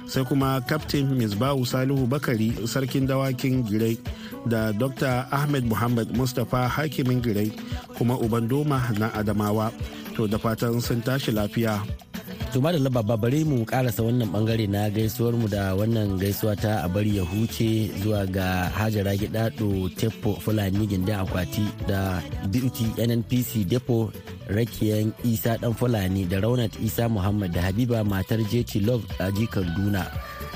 sai 0.07 0.23
kuma 0.25 0.61
captain 0.61 1.05
misbahu 1.15 1.65
salihu 1.65 2.07
bakari 2.07 2.53
sarkin 2.67 3.07
dawakin 3.07 3.63
girai 3.63 3.97
da 4.45 4.71
dr 4.73 5.27
ahmed 5.31 5.65
muhammad 5.65 6.07
mustapha 6.17 6.67
hakimin 6.67 7.21
girai 7.21 7.51
kuma 7.97 8.15
uban 8.17 8.47
doma 8.47 8.79
na 8.99 9.11
adamawa. 9.13 9.71
To 10.15 10.27
da 10.27 10.38
fatan 10.38 10.81
sun 10.81 11.01
tashi 11.01 11.31
lafiya. 11.31 11.79
To 12.53 12.60
da 12.62 12.72
laba 12.82 13.03
bari 13.18 13.46
mu 13.46 13.62
karasa 13.65 14.01
wannan 14.01 14.25
ɓangare 14.34 14.65
na 14.68 14.89
gaisuwar 14.89 15.34
mu 15.38 15.48
da 15.48 15.75
wannan 15.77 16.18
gaisuwa 16.18 16.56
ta 16.58 16.82
a 16.82 16.88
bari 16.89 17.18
ya 17.18 17.24
huce 17.24 17.91
zuwa 18.01 18.25
ga 18.25 18.70
hajara 18.74 19.13
gidado 19.15 19.89
tepo 19.98 20.34
fulani 20.41 20.88
gindin 20.88 21.15
akwati 21.15 21.62
da 21.88 22.22
beauty 22.50 22.86
nnpc 22.98 23.70
depo 23.70 24.10
rakiyan 24.50 25.13
isa 25.24 25.58
dan 25.62 25.74
fulani 25.77 26.25
da 26.25 26.39
raunat 26.41 26.74
isa 26.82 27.06
muhammad 27.10 27.53
da 27.53 27.62
habiba 27.70 28.01
matar 28.03 28.41
jeci 28.50 28.79
love 28.82 29.06
a 29.22 29.29
kaduna 29.29 30.10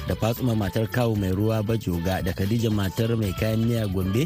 da 0.08 0.16
fatsuma 0.16 0.56
matar 0.56 0.88
kawo 0.90 1.14
mai 1.16 1.30
ruwa 1.32 1.62
bajoga 1.64 2.22
da 2.26 2.34
khadija 2.34 2.70
matar 2.74 3.14
mai 3.16 3.34
kayan 3.38 3.70
miya 3.70 3.86
gombe 3.88 4.26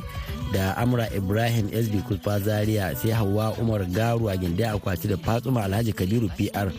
da 0.56 0.72
amra 0.80 1.12
ibrahim 1.12 1.68
sb 1.84 2.00
kusfa 2.08 2.40
zaria 2.40 2.96
sai 2.96 3.12
hawa 3.12 3.51
umar 3.60 3.84
garu 3.92 4.30
a 4.32 4.38
gindin 4.40 4.72
akwati 4.72 5.08
da 5.12 5.18
fatsuma 5.20 5.64
alhaji 5.68 5.92
kabiru 5.94 6.30
pr 6.38 6.72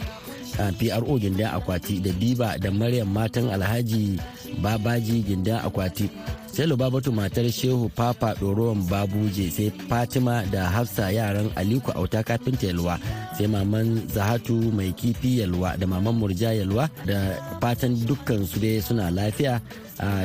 pro 0.59 1.19
gindin 1.19 1.47
akwati 1.47 2.01
da 2.03 2.11
biba 2.13 2.59
da 2.59 2.71
maryam 2.71 3.09
matan 3.15 3.49
alhaji 3.51 4.19
babaji 4.63 5.23
gindin 5.23 5.55
akwati. 5.63 6.11
Sai 6.53 6.67
lubabatu 6.67 7.13
matar 7.13 7.47
shehu 7.53 7.89
papa 7.95 8.35
ɗorowan 8.41 8.83
babuje 8.91 9.51
sai 9.51 9.71
fatima 9.89 10.43
da 10.51 10.67
hafsa 10.67 11.13
yaran 11.13 11.51
aliko 11.57 11.93
auta 11.93 12.23
kafinta 12.23 12.67
yalwa 12.67 12.99
sai 13.39 13.47
maman 13.47 14.03
zahatu 14.15 14.57
mai 14.75 14.91
kifi 14.93 15.39
yalwa 15.41 15.77
da 15.79 15.87
maman 15.87 16.15
murja 16.19 16.51
yalwa 16.53 16.91
da 17.07 17.39
fatan 17.61 17.95
dukkan 18.07 18.43
su 18.47 18.59
dai 18.59 18.81
suna 18.83 19.11
lafiya. 19.11 19.61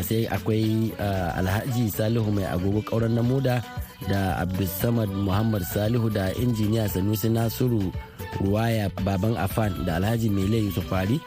Sai 0.07 0.25
akwai 0.25 0.89
alhaji 1.37 1.89
salihu 1.93 2.31
mai 2.33 2.45
agogo 2.49 2.81
kauran 2.81 3.13
namuda 3.13 3.61
da 4.09 4.37
abdulsamad 4.41 5.09
muhammad 5.13 5.61
salihu 5.63 6.09
da 6.09 6.33
injiniya 6.33 6.89
sanusi 6.89 7.29
nasiru 7.29 7.93
ruwaya 8.41 8.89
baban 9.05 9.37
afan 9.37 9.85
da 9.85 9.95
alhaji 10.01 10.29
mele 10.29 10.57
yusuf 10.65 10.85
fari 10.89 11.19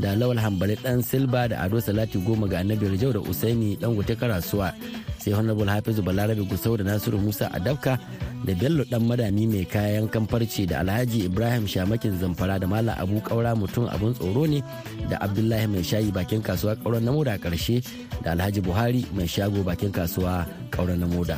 da 0.00 0.16
lawal 0.16 0.38
hambali 0.38 0.76
dan 0.80 1.02
silba 1.02 1.48
da 1.48 1.60
ado 1.64 1.80
salati 1.80 2.18
goma 2.22 2.46
ga 2.48 2.60
annabi 2.60 2.88
rajau 2.88 3.12
da 3.12 3.20
usaini 3.20 3.76
dan 3.80 3.94
gute 3.96 4.14
karasuwa 4.16 4.72
sai 5.20 5.32
honorable 5.36 5.68
hafizu 5.68 6.02
balarabe 6.02 6.42
gusau 6.48 6.76
da 6.80 6.84
nasiru 6.84 7.18
musa 7.20 7.52
adabka 7.52 7.98
da 8.46 8.54
bello 8.56 8.84
dan 8.88 9.04
madami 9.04 9.44
mai 9.44 9.64
kayan 9.68 10.08
kamfarci 10.08 10.64
da 10.64 10.80
alhaji 10.80 11.28
ibrahim 11.28 11.68
shamakin 11.68 12.16
zamfara 12.16 12.56
da 12.56 12.64
malam 12.64 12.96
abu 12.96 13.20
kaura 13.20 13.52
mutum 13.52 13.84
abun 13.92 14.16
tsoro 14.16 14.46
ne 14.48 14.64
da 15.12 15.20
abdullahi 15.20 15.66
mai 15.68 15.84
shayi 15.84 16.08
bakin 16.08 16.40
kasuwa 16.40 16.72
kauran 16.80 17.04
na 17.04 17.12
moda 17.12 17.36
ƙarshe 17.36 17.84
da 18.24 18.32
alhaji 18.32 18.60
buhari 18.64 19.04
mai 19.12 19.28
shago 19.28 19.60
bakin 19.60 19.92
kasuwa 19.92 20.48
kauran 20.72 21.04
na 21.04 21.06
moda 21.06 21.36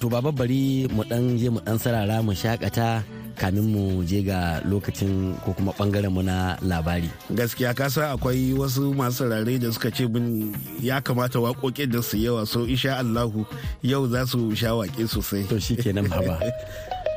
to 0.00 0.08
baba 0.08 0.32
bari 0.32 0.88
mu 0.88 1.04
dan 1.04 1.36
je 1.36 1.52
mu 1.52 1.60
dan 1.60 1.76
sarara 1.76 2.24
mu 2.24 2.32
shakata 2.32 3.04
kamin 3.38 3.64
mu 3.72 4.02
je 4.04 4.22
ga 4.22 4.60
lokacin 4.66 5.38
ko 5.44 5.52
kuma 5.54 5.72
ɓangaren 5.78 6.10
mu 6.12 6.22
na 6.22 6.58
labari. 6.62 7.08
Gaskiya 7.30 7.74
kasa 7.74 8.12
akwai 8.12 8.52
wasu 8.52 8.92
masu 8.94 9.24
rare 9.30 9.58
da 9.58 9.70
suka 9.72 9.90
ce 9.90 10.06
min 10.10 10.52
ya 10.82 11.00
kamata 11.00 11.38
waƙoƙin 11.38 11.90
da 11.90 12.00
su 12.02 12.16
yawa 12.18 12.46
so 12.46 12.66
insha 12.66 12.98
Allahu 12.98 13.46
yau 13.82 14.06
za 14.08 14.26
su 14.26 14.54
sha 14.54 14.74
waƙe 14.74 15.06
sosai. 15.08 15.48
To 15.48 15.58
shi 15.60 15.76
kenan 15.76 16.08
baba. 16.10 16.38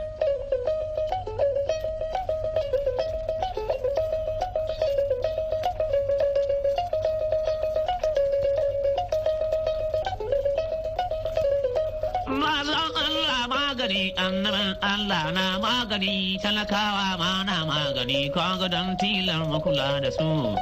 talakawa 16.65 17.17
ma 17.17 17.43
na 17.43 17.65
magani 17.65 18.31
kaga 18.33 18.69
don 18.69 18.95
tilar 18.97 19.41
makula 19.49 19.99
da 20.01 20.09
su. 20.11 20.55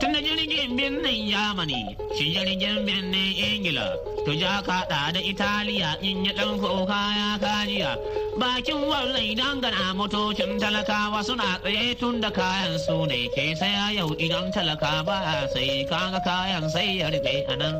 Tun 0.00 0.12
da 0.12 0.20
jirgin 0.20 0.76
birnin 0.78 1.26
Yamani, 1.32 1.96
shi 2.16 2.34
jirgin 2.34 2.86
birnin 2.86 3.34
Ingila, 3.34 3.96
to 4.24 4.32
ja 4.32 4.62
kaɗa 4.62 5.12
da 5.14 5.20
Italiya 5.20 5.96
in 6.02 6.24
yi 6.24 6.32
ɗan 6.32 6.58
kuka 6.60 7.00
ya 7.18 7.38
kajiya. 7.42 7.98
Bakin 8.38 8.80
wallai 8.86 9.34
dangana 9.34 9.92
motocin 9.94 10.58
talakawa 10.60 11.24
suna 11.24 11.58
tsaye 11.62 11.94
tun 11.98 12.20
da 12.20 12.30
kayan 12.30 12.78
su 12.78 13.06
ne 13.06 13.28
ke 13.34 13.56
saya 13.56 13.90
yau 13.92 14.10
idan 14.18 14.52
talaka 14.52 15.04
ba 15.04 15.48
sai 15.52 15.84
kaga 15.90 16.20
kayan 16.24 16.70
sai 16.70 16.98
ya 17.00 17.08
rufe 17.10 17.44
a 17.48 17.56
nan. 17.56 17.74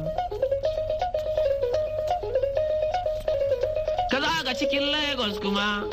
ka 4.11 4.19
zaga 4.23 4.53
cikin 4.57 4.85
lagos 4.95 5.37
kuma 5.45 5.85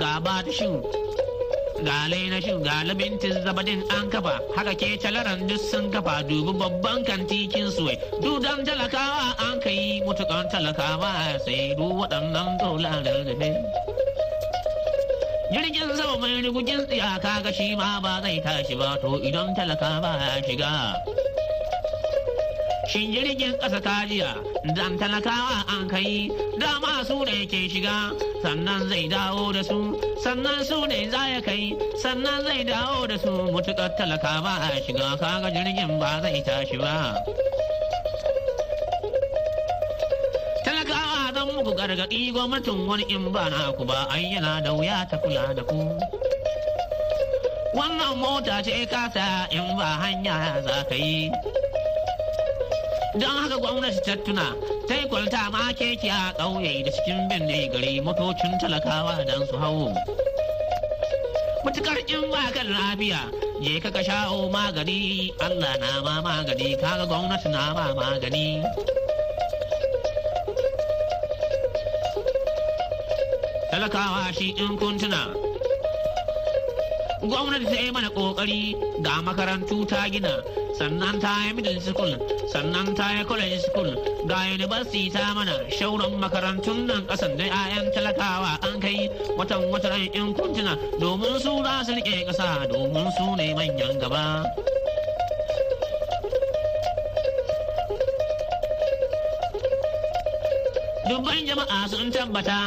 ga 0.00 0.12
batishin 0.24 0.80
ga 1.86 1.98
lainashin 2.10 2.62
ga 2.66 2.76
labintin 2.88 3.36
zabadin 3.44 3.80
an 3.96 4.08
kafa. 4.12 4.34
Haka 4.56 4.74
ke 4.80 4.88
calaran 5.02 5.46
duk 5.48 5.58
sun 5.70 5.90
kafa. 5.94 6.14
Dubi 6.28 6.52
babban 6.60 7.04
kantikin 7.08 7.66
suwai 7.76 7.96
dudan 8.22 8.62
talakawa 8.66 9.26
an 9.46 9.60
ka 9.60 9.70
yi 9.70 10.00
mutukan 10.06 10.46
talakawa 10.52 11.10
sai 11.44 11.74
du 11.78 11.86
waɗannan 12.00 12.48
dolarar 12.60 13.02
da 13.40 13.48
jirgin 15.52 15.90
sama 15.98 16.16
mai 16.22 16.40
rigugin 16.44 16.80
tsiyaka 16.88 17.32
ga 17.44 17.50
shi 17.58 17.68
ma 17.80 18.00
ba 18.04 18.12
zai 18.24 18.38
tashi 18.44 18.74
ba 18.80 18.96
to 19.02 19.10
idan 19.28 19.48
talakawa 19.58 20.12
ya 20.22 20.32
shiga. 20.46 20.72
Shin 22.90 23.12
jirgin 23.14 23.54
ƙasa 23.60 23.80
kajiya 23.86 24.30
dan 24.62 24.94
talakawa 24.94 25.66
an 25.66 25.90
kai 25.90 26.30
dama 26.54 27.02
su 27.02 27.18
ne 27.26 27.42
ke 27.50 27.66
shiga. 27.66 28.14
Sannan 28.42 28.86
zai 28.88 29.10
dawo 29.10 29.50
da 29.52 29.62
su 29.62 29.98
sannan 30.22 30.62
su 30.62 30.86
ne 30.86 31.10
za 31.10 31.22
ya 31.34 31.40
kai. 31.42 31.74
Sannan 31.98 32.46
zai 32.46 32.62
dawo 32.62 33.02
da 33.10 33.18
su 33.18 33.30
mutukar 33.50 33.90
talakawa 33.98 34.54
a 34.70 34.78
shiga. 34.86 35.18
Kaga 35.18 35.50
jirgin 35.50 35.98
ba 35.98 36.22
zai 36.22 36.38
tashi 36.46 36.78
ba. 36.78 36.94
Talakawa 40.64 41.34
zan 41.34 41.46
muku 41.50 41.72
gargaɗi 41.74 42.30
gwamnatin 42.32 42.86
wani 42.86 43.04
in 43.10 43.32
ba 43.34 43.50
na 43.50 43.72
ku 43.74 43.82
ba 43.84 44.06
ayyana 44.14 44.62
da 44.62 44.70
wuya 44.78 45.02
ta 45.10 45.18
kula 45.18 45.50
da 45.58 45.62
ku. 45.66 45.78
Wannan 47.74 48.14
mota 48.22 48.62
ce 48.62 48.86
kasa 48.86 49.48
in 49.50 49.74
ba 49.76 49.98
hanya 50.06 50.62
za 50.62 50.86
ka 50.88 50.94
yi. 50.94 51.32
Don 53.20 53.28
haka 53.42 53.56
gwamnati 53.60 54.00
ta 54.06 54.14
tuna 54.24 54.46
ta 54.88 54.94
yi 54.94 55.04
kwalta 55.10 55.50
ma 55.52 55.72
keke 55.78 56.08
a 56.08 56.32
ƙauye 56.38 56.82
da 56.84 56.90
cikin 56.90 57.28
binne 57.28 57.68
gari 57.72 58.00
motocin 58.00 58.52
talakawa 58.60 59.24
don 59.26 59.46
su 59.46 59.56
hau. 59.58 59.92
Mutukar 61.64 61.98
in 62.08 62.30
ba 62.30 62.48
kan 62.54 62.66
lafiya 62.72 63.20
je 63.60 63.80
ka 63.80 63.90
sha'o 64.02 64.48
magani. 64.50 65.30
Allah 65.40 65.76
na 65.82 66.00
ma 66.00 66.14
magani 66.24 66.72
kaga 66.80 67.04
gwamnati 67.06 67.48
na 67.52 67.74
ma 67.76 67.92
magani. 67.94 68.64
Talakawa 73.70 74.32
shi 74.32 74.48
in 74.56 74.78
kuntuna 74.80 75.20
gwamnati 77.28 77.64
ta 77.68 77.76
yi 77.76 77.90
mana 77.92 78.08
ƙoƙari 78.08 78.74
ga 79.04 79.20
makarantu 79.22 79.86
ta 79.86 80.08
gina 80.08 80.42
sannan 80.78 81.20
ta 81.20 81.44
yi 81.46 81.52
middle 81.52 81.80
school 81.80 82.16
sannan 82.52 82.92
ta 82.92 83.06
yi 83.16 83.24
college 83.24 83.64
school 83.64 83.88
ga 84.28 84.38
university 84.56 85.08
ta 85.14 85.32
mana 85.36 85.54
shauran 85.76 86.12
makarantun 86.22 86.84
nan 86.88 87.00
kasan 87.08 87.32
da 87.40 87.44
'ya'yan 87.48 87.86
talakawa 87.96 88.52
an 88.66 88.76
kai. 88.84 89.08
Watan 89.40 89.72
watan 89.72 89.96
in 90.18 90.28
kuntuna 90.36 90.76
domin 91.00 91.40
su 91.44 91.52
za 91.64 91.74
su 91.86 91.92
riƙe 91.96 92.28
kasa 92.28 92.48
domin 92.72 93.08
su 93.16 93.24
ne 93.40 93.46
manyan 93.56 93.94
gaba. 94.02 94.24
Dubban 101.08 101.40
jama'a 101.48 101.78
sun 101.88 102.08
tabbata. 102.14 102.60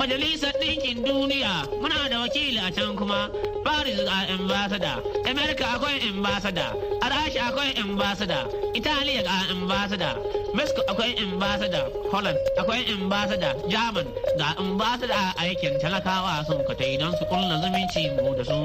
Majalisar 0.00 0.54
Ɗinkin 0.60 0.98
Duniya 1.04 1.54
muna 1.82 2.08
da 2.10 2.16
wakili 2.24 2.56
a 2.66 2.70
can 2.72 2.96
kuma. 2.96 3.20
Paris 3.68 4.00
ga 4.00 4.24
ambassador, 4.32 4.96
America 5.28 5.64
akwai 5.76 6.00
ambassador, 6.08 6.72
Rasha 7.04 7.40
akwai 7.52 7.76
ambassador, 7.76 8.48
Italiya 8.72 9.20
ga 9.28 9.36
ambassador, 9.52 10.14
Mexico 10.56 10.80
akwai 10.88 11.12
ambassador, 11.20 11.84
Holland 12.10 12.38
akwai 12.56 12.88
ambassador, 12.96 13.52
German 13.68 14.08
ga 14.40 14.56
ambassador. 14.56 15.12
A 15.12 15.34
aikin 15.44 15.76
talakawa 15.84 16.46
sun 16.48 16.64
ka 16.64 16.72
don 16.80 17.12
su 17.20 17.24
kulla 17.28 17.60
zumunci 17.60 18.02
mu 18.16 18.32
da 18.36 18.44
su. 18.48 18.56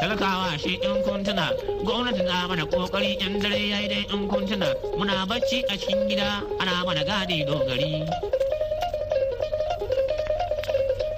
talakawa 0.00 0.58
shi 0.58 0.74
in 0.84 1.02
kuntuna 1.16 1.48
gwamnati 1.84 2.22
na 2.28 2.44
mana 2.48 2.64
ƙoƙari 2.68 3.16
in 3.24 3.40
dare 3.40 3.56
ya 3.56 3.78
yi 3.80 3.88
dai 3.88 4.04
in 4.12 4.28
kuntuna 4.28 4.68
muna 5.00 5.24
bacci 5.26 5.64
a 5.64 5.72
cikin 5.76 6.04
gida 6.12 6.44
ana 6.60 6.84
mana 6.84 7.00
gadi 7.08 7.40
dogari 7.48 8.04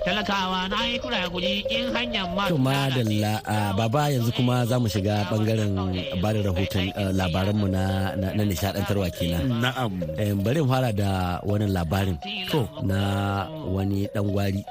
talakawa 0.06 0.68
na 0.70 0.86
yi 0.86 0.98
kura 1.02 1.26
guji 1.28 1.66
in 1.68 1.90
hanyar 1.92 2.30
ma 2.30 2.46
To 2.48 2.54
madalla 2.56 3.42
a 3.44 3.74
baba 3.74 4.06
yanzu 4.14 4.30
kuma 4.38 4.62
za 4.70 4.78
mu 4.78 4.86
shiga 4.88 5.26
ɓangaren 5.30 5.74
ba 6.22 6.30
da 6.32 6.40
rahoton 6.46 6.88
eh, 6.94 7.10
labaranmu 7.12 7.66
na, 7.68 8.14
na, 8.16 8.32
na 8.38 8.42
nishadantarwa 8.46 9.10
kenan. 9.10 9.50
Na'am. 9.60 9.92
Eh, 10.16 10.32
bari 10.38 10.62
mu 10.62 10.68
fara 10.70 10.92
da 10.94 11.40
wani 11.42 11.66
labarin 11.66 12.16
To. 12.54 12.64
na 12.86 13.50
wani 13.66 14.06
dan 14.14 14.30
gwari 14.30 14.62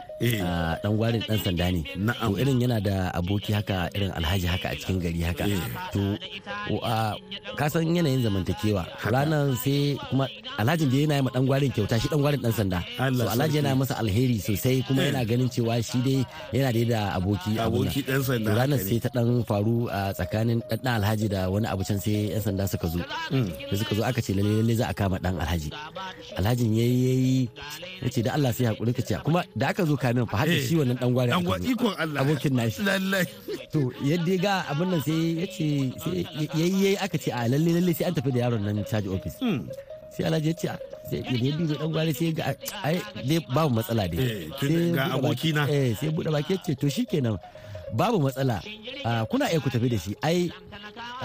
dan 0.82 0.92
gwarin 0.98 1.22
dan 1.26 1.38
sanda 1.46 1.68
ne. 1.70 1.82
To 2.26 2.34
irin 2.42 2.58
yana 2.58 2.78
da 2.82 3.14
aboki 3.14 3.54
haka 3.54 3.86
irin 3.94 4.10
alhaji 4.18 4.48
haka 4.50 4.74
a 4.74 4.76
cikin 4.78 4.98
gari 4.98 5.22
haka. 5.22 5.46
Eh. 5.46 5.62
to 5.94 6.18
ah, 6.82 7.14
ka 7.54 7.70
san 7.70 7.86
yanayin 7.86 8.26
zamantakewa. 8.26 8.84
Ranar 9.06 9.54
sai 9.62 9.94
kuma 10.10 10.26
alhajin 10.58 10.90
da 10.90 10.98
yana 10.98 11.16
yi 11.22 11.24
ma 11.26 11.30
dan 11.34 11.44
gwarin 11.46 11.70
kyauta 11.72 11.96
shi 12.02 12.08
dan 12.10 12.20
gwarin 12.22 12.42
dan 12.42 12.54
sanda. 12.54 12.80
So 12.98 13.30
alhaji 13.30 13.56
yana 13.62 13.78
masa 13.78 13.94
alheri 14.02 14.38
sosai 14.42 14.82
kuma 14.90 15.02
Eh. 15.06 15.14
yana 15.14 15.22
ganin 15.30 15.50
cewa 15.54 15.78
shi 15.86 16.00
dai 16.02 16.20
yana 16.54 16.70
dai 16.74 16.86
da 16.92 17.00
aboki. 17.18 17.52
Aboki 17.62 18.00
ɗan 18.08 18.22
sanda 18.26 18.50
ranar 18.58 18.80
sai 18.82 18.98
ta 19.04 19.10
dan 19.14 19.30
faru 19.46 19.86
a 19.94 20.10
tsakanin 20.18 20.60
dan 20.70 20.80
dan 20.84 20.94
alhaji 21.00 21.28
da 21.30 21.46
wani 21.54 21.68
abu 21.70 21.84
can 21.86 22.00
sai 22.02 22.34
yan 22.34 22.42
sanda 22.42 22.66
suka 22.66 22.88
zo. 22.90 23.00
Da 23.70 23.74
suka 23.80 23.94
zo 23.98 24.02
aka 24.04 24.18
ce 24.26 24.34
lalle 24.34 24.54
lalle 24.66 24.74
za 24.80 24.86
a 24.90 24.94
kama 24.98 25.18
dan 25.22 25.38
alhaji. 25.38 25.70
Alhajin 26.42 26.74
yayi 26.80 26.98
yayi 27.08 27.38
ya 28.02 28.08
ce 28.14 28.20
da 28.26 28.34
Allah 28.34 28.52
sai 28.54 28.66
haƙuri 28.70 28.94
ka 28.98 29.02
ce 29.06 29.16
kuma 29.26 29.42
da 29.56 29.70
aka 29.74 29.86
zo 29.86 29.96
kamin 30.08 30.24
fa 30.32 30.38
har 30.40 30.48
da 30.48 30.56
Eh. 30.56 30.64
shi 30.64 30.76
wannan 30.80 30.96
dan 30.96 31.12
gwari 31.14 31.32
ikon 31.68 31.94
Allah. 32.00 32.22
abokin 32.24 32.54
nashi 32.56 32.80
Lallai. 32.88 33.26
to 33.72 33.92
yadda 34.02 34.32
ya 34.32 34.38
ga 34.40 34.54
abin 34.72 34.88
nan 34.96 35.02
sai 35.04 35.44
ya 35.44 35.46
ce 35.52 35.68
sai 36.00 36.24
yayi 36.56 36.96
aka 36.96 37.18
ce 37.20 37.30
a 37.36 37.44
lalle 37.52 37.70
lalle 37.76 37.92
sai 37.94 38.08
an 38.08 38.14
tafi 38.16 38.32
da 38.32 38.40
yaron 38.48 38.64
nan 38.64 38.84
caji 38.88 39.08
office 39.12 39.36
Hmm. 39.44 39.68
sai 40.16 40.24
alhaji 40.32 40.48
ya 40.50 40.56
ce 40.56 40.68
sai 41.12 41.20
ya 41.20 41.32
ne 41.36 41.50
biyu 41.60 41.76
dan 41.76 41.90
gwari 41.92 42.14
sai 42.16 42.32
ga 42.32 42.56
ai 42.88 42.96
dai 43.28 43.40
babu 43.52 43.76
matsala 43.76 44.08
dai 44.08 44.18
Eh, 44.24 44.48
Sai 44.56 44.96
ga 44.96 45.04
baki- 45.04 45.20
abokina. 45.20 45.64
eh 45.68 45.92
sai 46.00 46.10
buɗe 46.16 46.30
baki 46.32 46.52
ya 46.56 46.60
ce 46.66 46.72
to 46.80 46.88
shikenan 46.88 47.36
babu 47.94 48.20
matsala 48.24 48.60
Ah, 49.08 49.24
kuna 49.30 49.48
iya 49.52 49.60
ku 49.64 49.70
tafi 49.72 49.88
da 49.88 49.96
shi 50.00 50.12
ai 50.24 50.52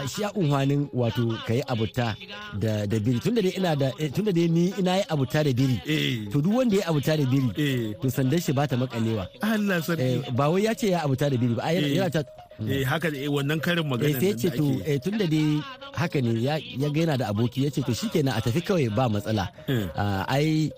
shi 0.08 0.22
ya 0.22 0.32
unhwanin 0.32 0.88
wato 0.92 1.24
ka 1.46 1.52
yi 1.54 1.62
abuta 1.68 2.16
da 2.58 2.86
da 2.86 2.96
biri 3.04 3.20
tunda 3.20 3.40
dai 3.42 3.52
ina 3.58 3.76
da 3.76 3.88
eh, 4.00 4.10
tunda 4.14 4.32
dai 4.32 4.48
ni 4.48 4.72
ina 4.80 4.96
yi 4.98 5.04
abuta 5.12 5.44
da 5.44 5.52
biri 5.52 5.76
Eh. 5.86 6.26
to 6.32 6.40
duk 6.40 6.54
wanda 6.56 6.76
ya 6.80 6.88
abuta 6.90 7.12
da 7.16 7.24
biri 7.32 7.48
Eh. 7.56 7.94
to 8.00 8.06
sandan 8.10 8.40
shi 8.40 8.52
ba 8.56 8.66
ta 8.66 8.76
makalewa 8.76 9.28
Allah 9.44 9.78
sarki. 9.84 10.32
ba 10.32 10.48
wai 10.50 10.64
ya 10.66 10.72
ce 10.74 10.90
ya 10.94 11.04
abuta 11.04 11.28
da 11.30 11.36
biri 11.36 11.54
ba 11.54 11.68
yana- 11.72 12.10
ta 12.10 12.22
Eh 12.62 12.84
haka 12.86 13.10
da 13.10 13.18
wannan 13.26 13.58
karin 13.64 13.82
magana 13.90 14.14
sai 14.20 14.30
ya 14.30 14.36
ce 14.38 14.48
to 14.54 14.64
eh, 14.86 14.98
tunda 15.02 15.26
dai 15.26 15.58
haka 15.98 16.18
ne 16.22 16.32
ya 16.46 16.54
ya 16.62 16.88
ga 16.94 16.98
yana 17.02 17.14
da 17.18 17.26
aboki 17.32 17.64
ya 17.66 17.70
ce 17.74 17.82
to 17.82 17.90
shikenan 17.92 18.32
a 18.38 18.40
tafi 18.44 18.60
kawai 18.62 18.86
ba 18.94 19.08
matsala. 19.10 19.50
Ah, 19.98 20.22
ai 20.30 20.70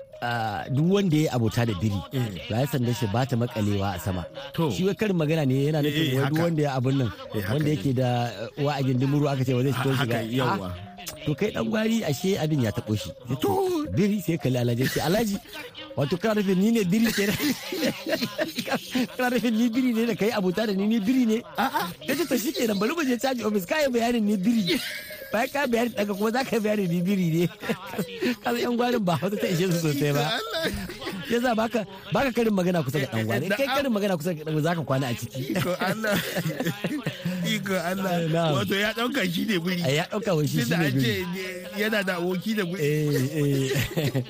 duk 0.71 0.87
wanda 0.93 1.17
ya 1.17 1.33
abota 1.37 1.67
da 1.67 1.75
biri 1.81 1.99
Eh. 2.13 2.47
to 2.49 2.53
ai 2.55 2.67
sandan 2.67 2.95
shi 2.95 3.07
ba 3.13 3.27
ta 3.27 3.37
makalewa 3.37 3.95
a 3.95 3.99
sama. 3.99 4.23
Shi 4.75 4.85
wai 4.87 4.95
karin 4.95 5.17
magana 5.17 5.45
ne 5.47 5.69
yana 5.69 5.79
Eh, 5.81 5.89
nufin 5.89 6.05
eh, 6.05 6.15
wai 6.21 6.29
duk 6.31 6.39
wanda 6.45 6.63
ya 6.63 6.71
abun 6.79 6.95
nan 6.99 7.11
Eh, 7.35 7.43
wanda 7.51 7.65
ne. 7.69 7.75
yake. 7.77 7.91
da 7.95 8.09
uh, 8.57 8.63
uwa 8.63 8.73
a 8.79 8.83
gindin 8.83 9.09
muru 9.09 9.27
aka 9.29 9.45
ce 9.45 9.53
ba 9.55 9.63
zai 9.63 9.73
fito 9.73 9.91
shiga 9.97 10.19
to 11.25 11.33
kai 11.37 11.51
dan 11.53 11.65
gwari 11.69 12.05
ashe 12.05 12.37
abin 12.37 12.65
ya 12.65 12.71
taɓo 12.73 12.97
shi. 12.97 13.09
Ya 13.29 13.37
To. 13.41 13.51
biri 13.97 14.21
sai 14.21 14.37
kalli 14.37 14.59
alhaji. 14.61 14.83
Ya 14.85 14.89
ce 14.93 15.01
alhaji 15.01 15.37
wato 15.97 16.17
kana 16.21 16.41
nufin 16.41 16.57
ni 16.59 16.69
ne 16.73 16.81
biri 16.85 17.09
ke 17.13 17.25
kana 19.17 19.37
nufin 19.37 19.55
ni 19.57 19.69
biri 19.73 19.93
ne 19.95 20.03
da 20.11 20.15
kai 20.17 20.31
abota 20.33 20.67
da 20.69 20.73
ni 20.73 20.85
ni 20.87 21.01
biri 21.01 21.25
ne? 21.27 21.39
A'a. 21.57 21.89
Ya 22.09 22.13
ce 22.17 22.25
to 22.29 22.37
shi 22.37 22.53
kenan 22.53 22.77
bari 22.79 22.93
mu 22.93 23.05
je 23.05 23.17
caji 23.17 23.45
office 23.45 23.65
kayan 23.69 23.93
bayanin 23.93 24.25
ni 24.25 24.37
biri 24.37 24.63
bayan 25.35 25.49
ka 25.51 25.61
bayani 25.67 25.91
daga 25.99 26.13
kuma 26.15 26.31
za 26.31 26.47
ka 26.47 26.57
bayani 26.63 26.85
ni 26.87 26.99
biri 27.03 27.27
ne 27.35 27.45
kasan 28.43 28.61
yan 28.63 28.75
gwarin 28.79 29.03
ba 29.03 29.19
wata 29.19 29.35
ta 29.35 29.47
ishe 29.51 29.67
su 29.75 29.79
sosai 29.91 30.15
ba 30.15 30.25
ya 31.27 31.39
za 31.43 31.51
baka 31.59 31.83
baka 32.15 32.31
karin 32.31 32.55
magana 32.55 32.85
kusa 32.87 33.03
ga 33.03 33.09
dan 33.11 33.27
gwari 33.27 33.51
kai 33.51 33.67
karin 33.67 33.91
magana 33.91 34.15
kusa 34.15 34.31
ga 34.39 34.47
dan 34.47 34.63
za 34.63 34.79
ka 34.79 34.83
kwana 34.87 35.11
a 35.11 35.15
ciki 35.19 35.43
Iko 35.59 35.73
Allah. 35.81 36.17
Iko 37.55 37.77
Allah. 37.77 38.13
Na'am. 38.33 38.53
Wato 38.57 38.75
ya 38.77 38.93
ɗauka 38.97 39.21
shi 39.29 39.43
ne 39.49 39.57
biri. 39.61 39.83
a 39.85 39.91
ya 39.91 40.05
ɗauka 40.13 40.31
wai 40.37 40.47
shi 40.49 40.63
ne 40.65 40.77
biri 40.95 41.27
yana 41.81 42.01
da 42.07 42.17
aboki 42.21 42.55
da 42.57 42.65
biri. 42.65 42.81
eh 42.81 43.35
eh 43.41 43.69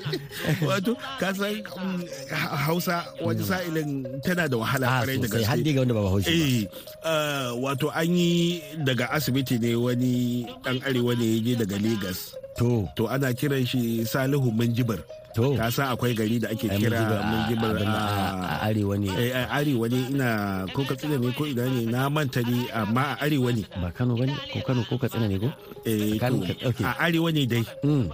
Wato 0.68 0.94
ka 1.20 1.30
san 1.34 1.54
mm, 1.62 2.00
ha- 2.30 2.52
Hausa 2.70 2.96
wani 3.22 3.42
sa'ilin 3.44 3.90
tana 4.24 4.48
da 4.48 4.56
wahala 4.58 4.86
ƙwarai 5.04 5.18
da 5.22 5.28
sosai 5.28 5.44
har 5.46 5.56
gaske. 5.58 5.64
dai 5.66 5.72
ga 5.74 5.80
wanda 5.84 5.94
ba 5.94 6.02
ba 6.02 6.10
Eh, 6.24 6.64
uh, 7.04 7.50
wato 7.60 7.86
an 7.94 8.08
yi 8.16 8.62
daga 8.86 9.10
asibiti 9.14 9.58
ne 9.60 9.74
wani 9.78 10.46
ɗan 10.64 10.78
arewa 10.94 11.12
ne 11.18 11.26
ya 11.26 11.38
je 11.42 11.52
daga 11.58 11.76
Legas. 11.82 12.34
to. 12.56 12.86
To 12.94 13.10
ana 13.10 13.34
kiran 13.34 13.66
shi 13.66 14.06
Salihu 14.06 14.54
Minjibar. 14.54 15.02
to. 15.34 15.58
Ka 15.58 15.66
san 15.74 15.90
akwai 15.90 16.14
gari 16.14 16.38
da 16.38 16.54
ake 16.54 16.70
kira 16.70 17.02
Minjibar 17.26 17.74
a 17.82 18.62
arewa 18.70 18.94
ne. 18.94 19.10
Eh, 19.18 19.34
a 19.34 19.58
arewa 19.58 19.90
ne. 19.90 19.98
Ina 20.14 20.28
ko 20.72 20.86
katsina 20.86 21.18
ne 21.18 21.32
ko 21.34 21.42
ina 21.50 21.66
ne 21.66 21.82
na 21.90 22.06
manta 22.08 22.40
ne 22.46 22.70
amma 22.70 23.18
a 23.18 23.26
arewa 23.26 23.50
ne. 23.50 23.66
Ba 23.82 23.90
Kano 23.90 24.14
ba 24.14 24.26
ne 24.30 24.34
ko 24.54 24.62
Kano 24.62 24.86
ko 24.86 24.94
Katsina 25.02 25.26
ne 25.26 25.38
ko? 25.42 25.50
Eh, 25.84 26.14
to, 26.22 26.86
a 26.86 26.94
arewa 27.10 27.34
ne 27.34 27.42
dai. 27.50 27.64
Mm 27.82 28.06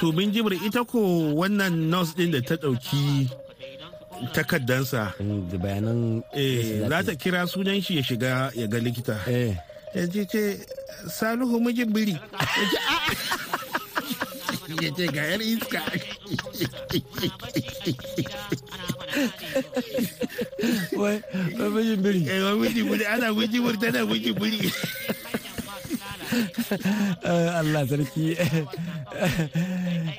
to 0.00 0.12
min 0.12 0.32
jibir 0.32 0.56
ita 0.56 0.84
ko 0.88 0.98
wannan 1.36 1.90
nurse 1.92 2.14
din 2.16 2.30
da 2.32 2.40
ta 2.40 2.56
ɗauki 2.56 3.28
takaddansa 4.32 5.12
mm, 5.20 5.50
da 5.50 5.56
bayanan 5.58 6.22
eh, 6.32 6.86
za 6.88 7.02
ta 7.02 7.12
kira 7.14 7.44
sunan 7.46 7.80
shi 7.82 7.96
ya 7.98 8.02
shiga 8.02 8.30
ya 8.54 8.66
ga 8.66 8.78
likita. 8.78 9.16
Eh. 9.28 9.52
Ya 9.94 10.02
ce 10.08 10.22
ce 10.32 10.42
salihu 11.08 11.60
mijin 11.60 11.92
biri. 11.92 12.16
Ya 14.82 14.90
ce 14.96 15.04
ga 15.12 15.22
yar 15.36 15.42
iska. 15.42 15.80
Wai 20.96 21.18
wai 21.58 21.68
mijin 21.76 22.00
biri. 22.02 22.20
Eh 22.28 22.40
wa 22.44 22.52
mijin 22.56 22.86
biri 22.88 23.04
ana 23.06 23.32
mijin 23.36 23.60
biri 23.64 23.78
tana 23.82 24.00
mijin 24.08 24.34
biri 24.40 24.60
Allah 27.60 27.82
sarki. 27.88 28.36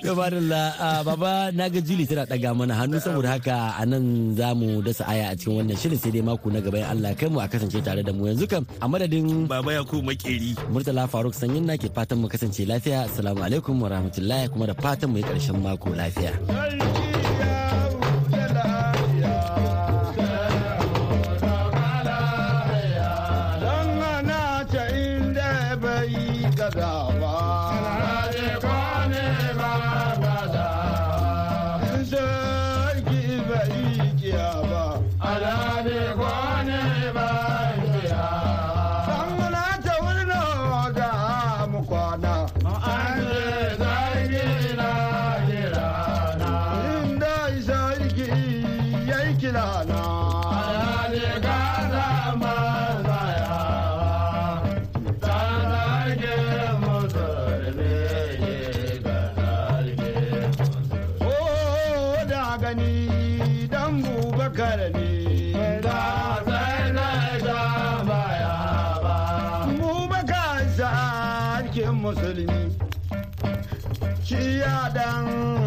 Da 0.04 1.04
baba 1.06 1.52
na 1.56 1.70
ga 1.70 1.80
juli 1.82 2.06
tana 2.06 2.26
daga 2.26 2.52
mana 2.54 2.74
hannu 2.76 3.00
saboda 3.00 3.30
haka 3.34 3.56
a 3.80 3.86
nan 3.86 4.36
za 4.38 4.54
mu 4.60 4.82
dasa 4.84 5.04
aya 5.08 5.32
a 5.32 5.36
cikin 5.40 5.56
wannan 5.64 5.78
shirin 5.82 5.98
sai 6.02 6.12
dai 6.14 6.22
mako 6.28 6.48
na 6.52 6.60
gaba 6.66 6.78
in 6.78 6.84
Allah 6.92 7.12
kai 7.20 7.30
mu 7.32 7.40
a 7.40 7.48
kasance 7.48 7.80
tare 7.86 8.04
da 8.04 8.12
mu 8.18 8.24
yanzu 8.28 8.46
kam. 8.52 8.64
A 8.82 8.86
madadin 8.92 9.48
baba 9.48 9.72
ya 9.74 9.84
ku 9.84 9.98
makeri. 10.08 10.52
Murtala 10.74 11.08
Faruk 11.08 11.34
Sanyin 11.34 11.64
na 11.68 11.78
ke 11.82 11.88
fatan 11.96 12.18
mu 12.22 12.28
kasance 12.28 12.62
lafiya. 12.68 13.08
Assalamu 13.08 13.40
alaikum 13.48 13.80
wa 13.82 13.88
rahmatullahi 13.90 14.52
kuma 14.52 14.66
da 14.68 14.74
fatan 14.76 15.10
mu 15.12 15.18
yi 15.18 15.24
ƙarshen 15.24 15.58
mako 15.64 15.90
lafiya. 15.96 16.93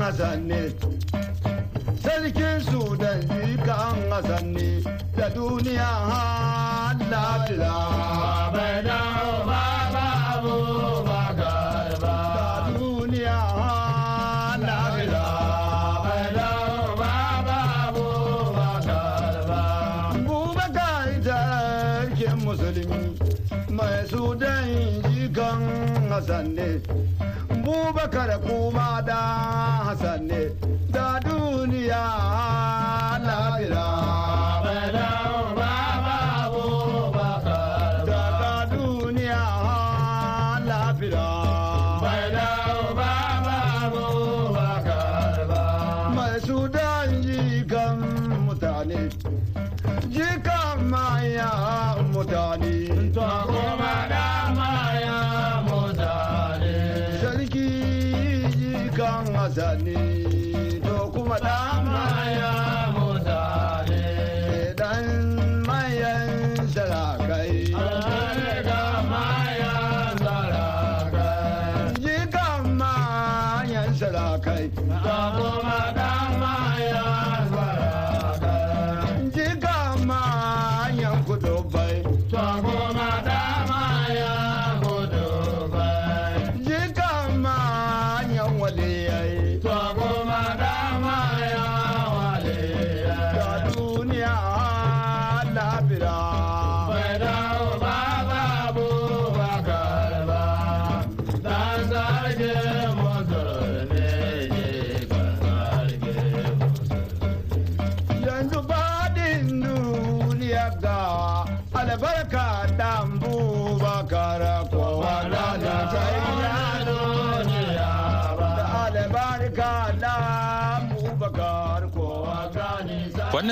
Hassan 0.06 0.48
ne 0.48 0.60
sarkin 2.02 2.58
sudan 2.70 3.20
jikan 3.26 3.96
Hassan 4.10 4.54
ne 4.54 4.68
da 5.18 5.26
duniya 5.34 5.90
har 6.10 6.96
lafiya. 7.10 7.74
Musulmi 22.46 23.02
mai 23.76 24.06
sudan 24.10 24.68
jikan 25.10 25.60
Hassan 26.10 26.54
ne 26.56 26.68
bubakar 27.66 28.30
kuma 28.46 29.02
da 29.06 29.20
Hassan 29.86 30.26
ne 30.30 30.42
da 30.94 31.18
duniya 31.24 32.04
lafiya 33.26 33.86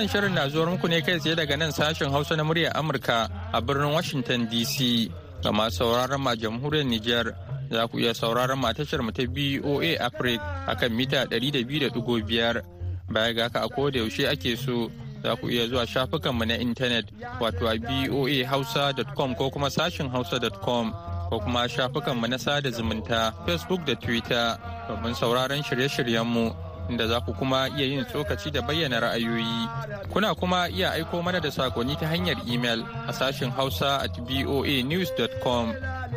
Wannan 0.04 0.12
shirin 0.20 0.34
na 0.36 0.48
zuwar 0.52 0.68
muku 0.68 0.84
ne 0.88 1.00
kai 1.00 1.16
tsaye 1.18 1.34
daga 1.34 1.56
nan 1.56 1.72
sashen 1.72 2.10
Hausa 2.12 2.36
na 2.36 2.44
muryar 2.44 2.72
Amurka 2.76 3.24
a 3.54 3.62
birnin 3.62 3.90
Washington 3.90 4.46
DC. 4.52 5.08
Ga 5.42 5.50
masu 5.50 5.78
sauraron 5.80 6.20
ma 6.20 6.34
jamhuriyar 6.36 6.84
Nijar 6.84 7.32
za 7.72 7.88
ku 7.88 7.96
iya 7.98 8.12
sauraron 8.12 8.60
ma 8.60 8.72
tashar 8.76 9.00
mu 9.00 9.12
ta 9.16 9.24
BOA 9.24 9.96
Africa 9.96 10.44
akan 10.68 10.92
mita 10.92 11.24
200.5 11.24 12.60
baya 13.08 13.32
ga 13.32 13.42
haka 13.48 13.64
a 13.64 13.68
koda 13.72 13.98
yaushe 14.04 14.28
ake 14.28 14.56
so 14.60 14.90
za 15.24 15.36
ku 15.40 15.48
iya 15.48 15.68
zuwa 15.72 15.86
shafukanmu 15.88 16.44
na 16.44 16.60
intanet 16.60 17.08
wato 17.40 17.64
a 17.64 17.78
boahausa.com 17.80 19.34
ko 19.34 19.48
kuma 19.50 19.70
sashin 19.72 20.10
hausa.com 20.12 20.92
ko 21.32 21.40
kuma 21.40 21.64
shafukanmu 21.68 22.28
na 22.28 22.36
sada 22.36 22.68
zumunta 22.70 23.32
Facebook 23.48 23.86
da 23.88 23.94
Twitter 23.96 24.58
domin 24.88 25.14
sauraron 25.16 25.64
shirye-shiryenmu 25.64 26.63
inda 26.88 27.06
za 27.06 27.20
ku 27.20 27.32
kuma 27.34 27.68
iya 27.68 27.86
yin 27.86 28.04
tsokaci 28.04 28.50
da 28.50 28.60
bayyana 28.62 29.00
ra'ayoyi. 29.00 29.68
Kuna 30.12 30.34
kuma 30.34 30.68
iya 30.68 30.92
aiko 30.92 31.22
mana 31.22 31.40
da 31.40 31.48
saƙonni 31.50 31.96
ta 31.98 32.06
hanyar 32.06 32.36
imel 32.46 32.84
a 33.08 33.12
sashin 33.12 33.50
hausa 33.50 34.00
at 34.04 34.12
boanews.com 34.20 35.72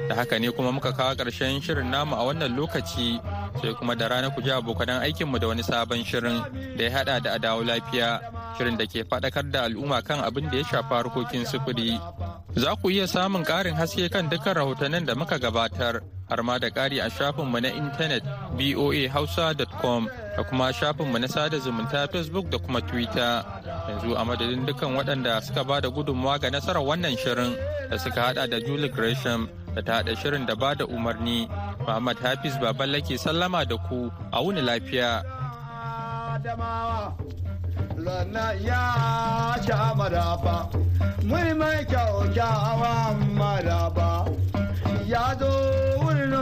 da 0.10 0.16
haka 0.16 0.40
ne 0.40 0.52
kuma 0.52 0.72
muka 0.72 0.92
kawo 0.94 1.16
ƙarshen 1.16 1.62
shirin 1.62 1.90
namu 1.92 2.16
a 2.16 2.24
wannan 2.24 2.56
lokaci 2.56 3.20
sai 3.62 3.74
kuma 3.74 3.96
da 3.96 4.08
rana 4.08 4.30
ku 4.30 4.42
ji 4.42 4.52
abokanan 4.52 5.02
aikinmu 5.02 5.40
da 5.40 5.48
wani 5.48 5.64
sabon 5.64 6.04
shirin 6.06 6.44
da 6.78 6.84
ya 6.84 6.92
hada 6.92 7.20
da 7.20 7.34
adawo 7.36 7.64
lafiya 7.64 8.20
shirin 8.58 8.78
da 8.78 8.86
ke 8.86 9.04
faɗakar 9.04 9.52
da 9.52 9.64
al'umma 9.66 10.02
kan 10.04 10.20
abin 10.24 10.50
da 10.52 10.58
ya 10.58 10.64
shafi 10.64 10.94
harkokin 10.94 11.46
sufuri. 11.46 12.00
Za 12.56 12.76
ku 12.76 12.90
iya 12.90 13.08
samun 13.08 13.44
ƙarin 13.44 13.76
haske 13.76 14.10
kan 14.10 14.30
dukkan 14.30 14.56
rahotannin 14.56 15.06
da 15.06 15.16
muka 15.16 15.38
gabatar 15.40 16.02
har 16.30 16.44
ma 16.44 16.58
da 16.60 16.70
ƙari 16.70 17.00
a 17.02 17.10
shafinmu 17.10 17.62
na 17.62 17.70
intanet 17.70 18.24
boahausa.com 18.58 20.10
da 20.38 20.44
kuma 20.44 20.74
shafinmu 20.74 21.18
na 21.20 21.28
sada 21.28 21.58
zumunta 21.60 22.08
Facebook 22.08 22.50
da 22.50 22.58
kuma 22.60 22.82
Twitter. 22.82 23.44
Yanzu 23.90 24.14
a 24.16 24.24
madadin 24.26 24.66
dukkan 24.68 24.94
waɗanda 24.96 25.42
suka 25.42 25.64
ba 25.64 25.82
da 25.82 25.90
gudunmawa 25.90 26.38
ga 26.40 26.50
nasarar 26.54 26.84
wannan 26.86 27.18
shirin 27.18 27.58
da 27.90 27.98
suka 27.98 28.22
hada 28.22 28.48
da 28.48 28.60
Julie 28.60 28.90
Gresham 28.90 29.50
da 29.76 29.82
ta 29.82 29.94
hada 29.98 30.14
shirin 30.16 30.46
da 30.46 30.54
ba 30.56 30.76
da 30.76 30.86
umarni. 30.86 31.50
Muhammad 31.80 32.18
Hafiz 32.22 32.54
Baballe 32.62 33.02
ke 33.02 33.18
sallama 33.18 33.66
da 33.66 33.78
ku 33.90 34.12
a 34.32 34.38
wuni 34.44 34.62
lafiya. 34.62 35.26
Ya 45.08 45.34
zo 45.40 45.50
wurin 46.04 46.34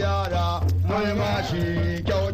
yara 0.00 0.64
mai 0.88 1.12
mashi 1.14 2.00
kyaukyawa 2.06 2.31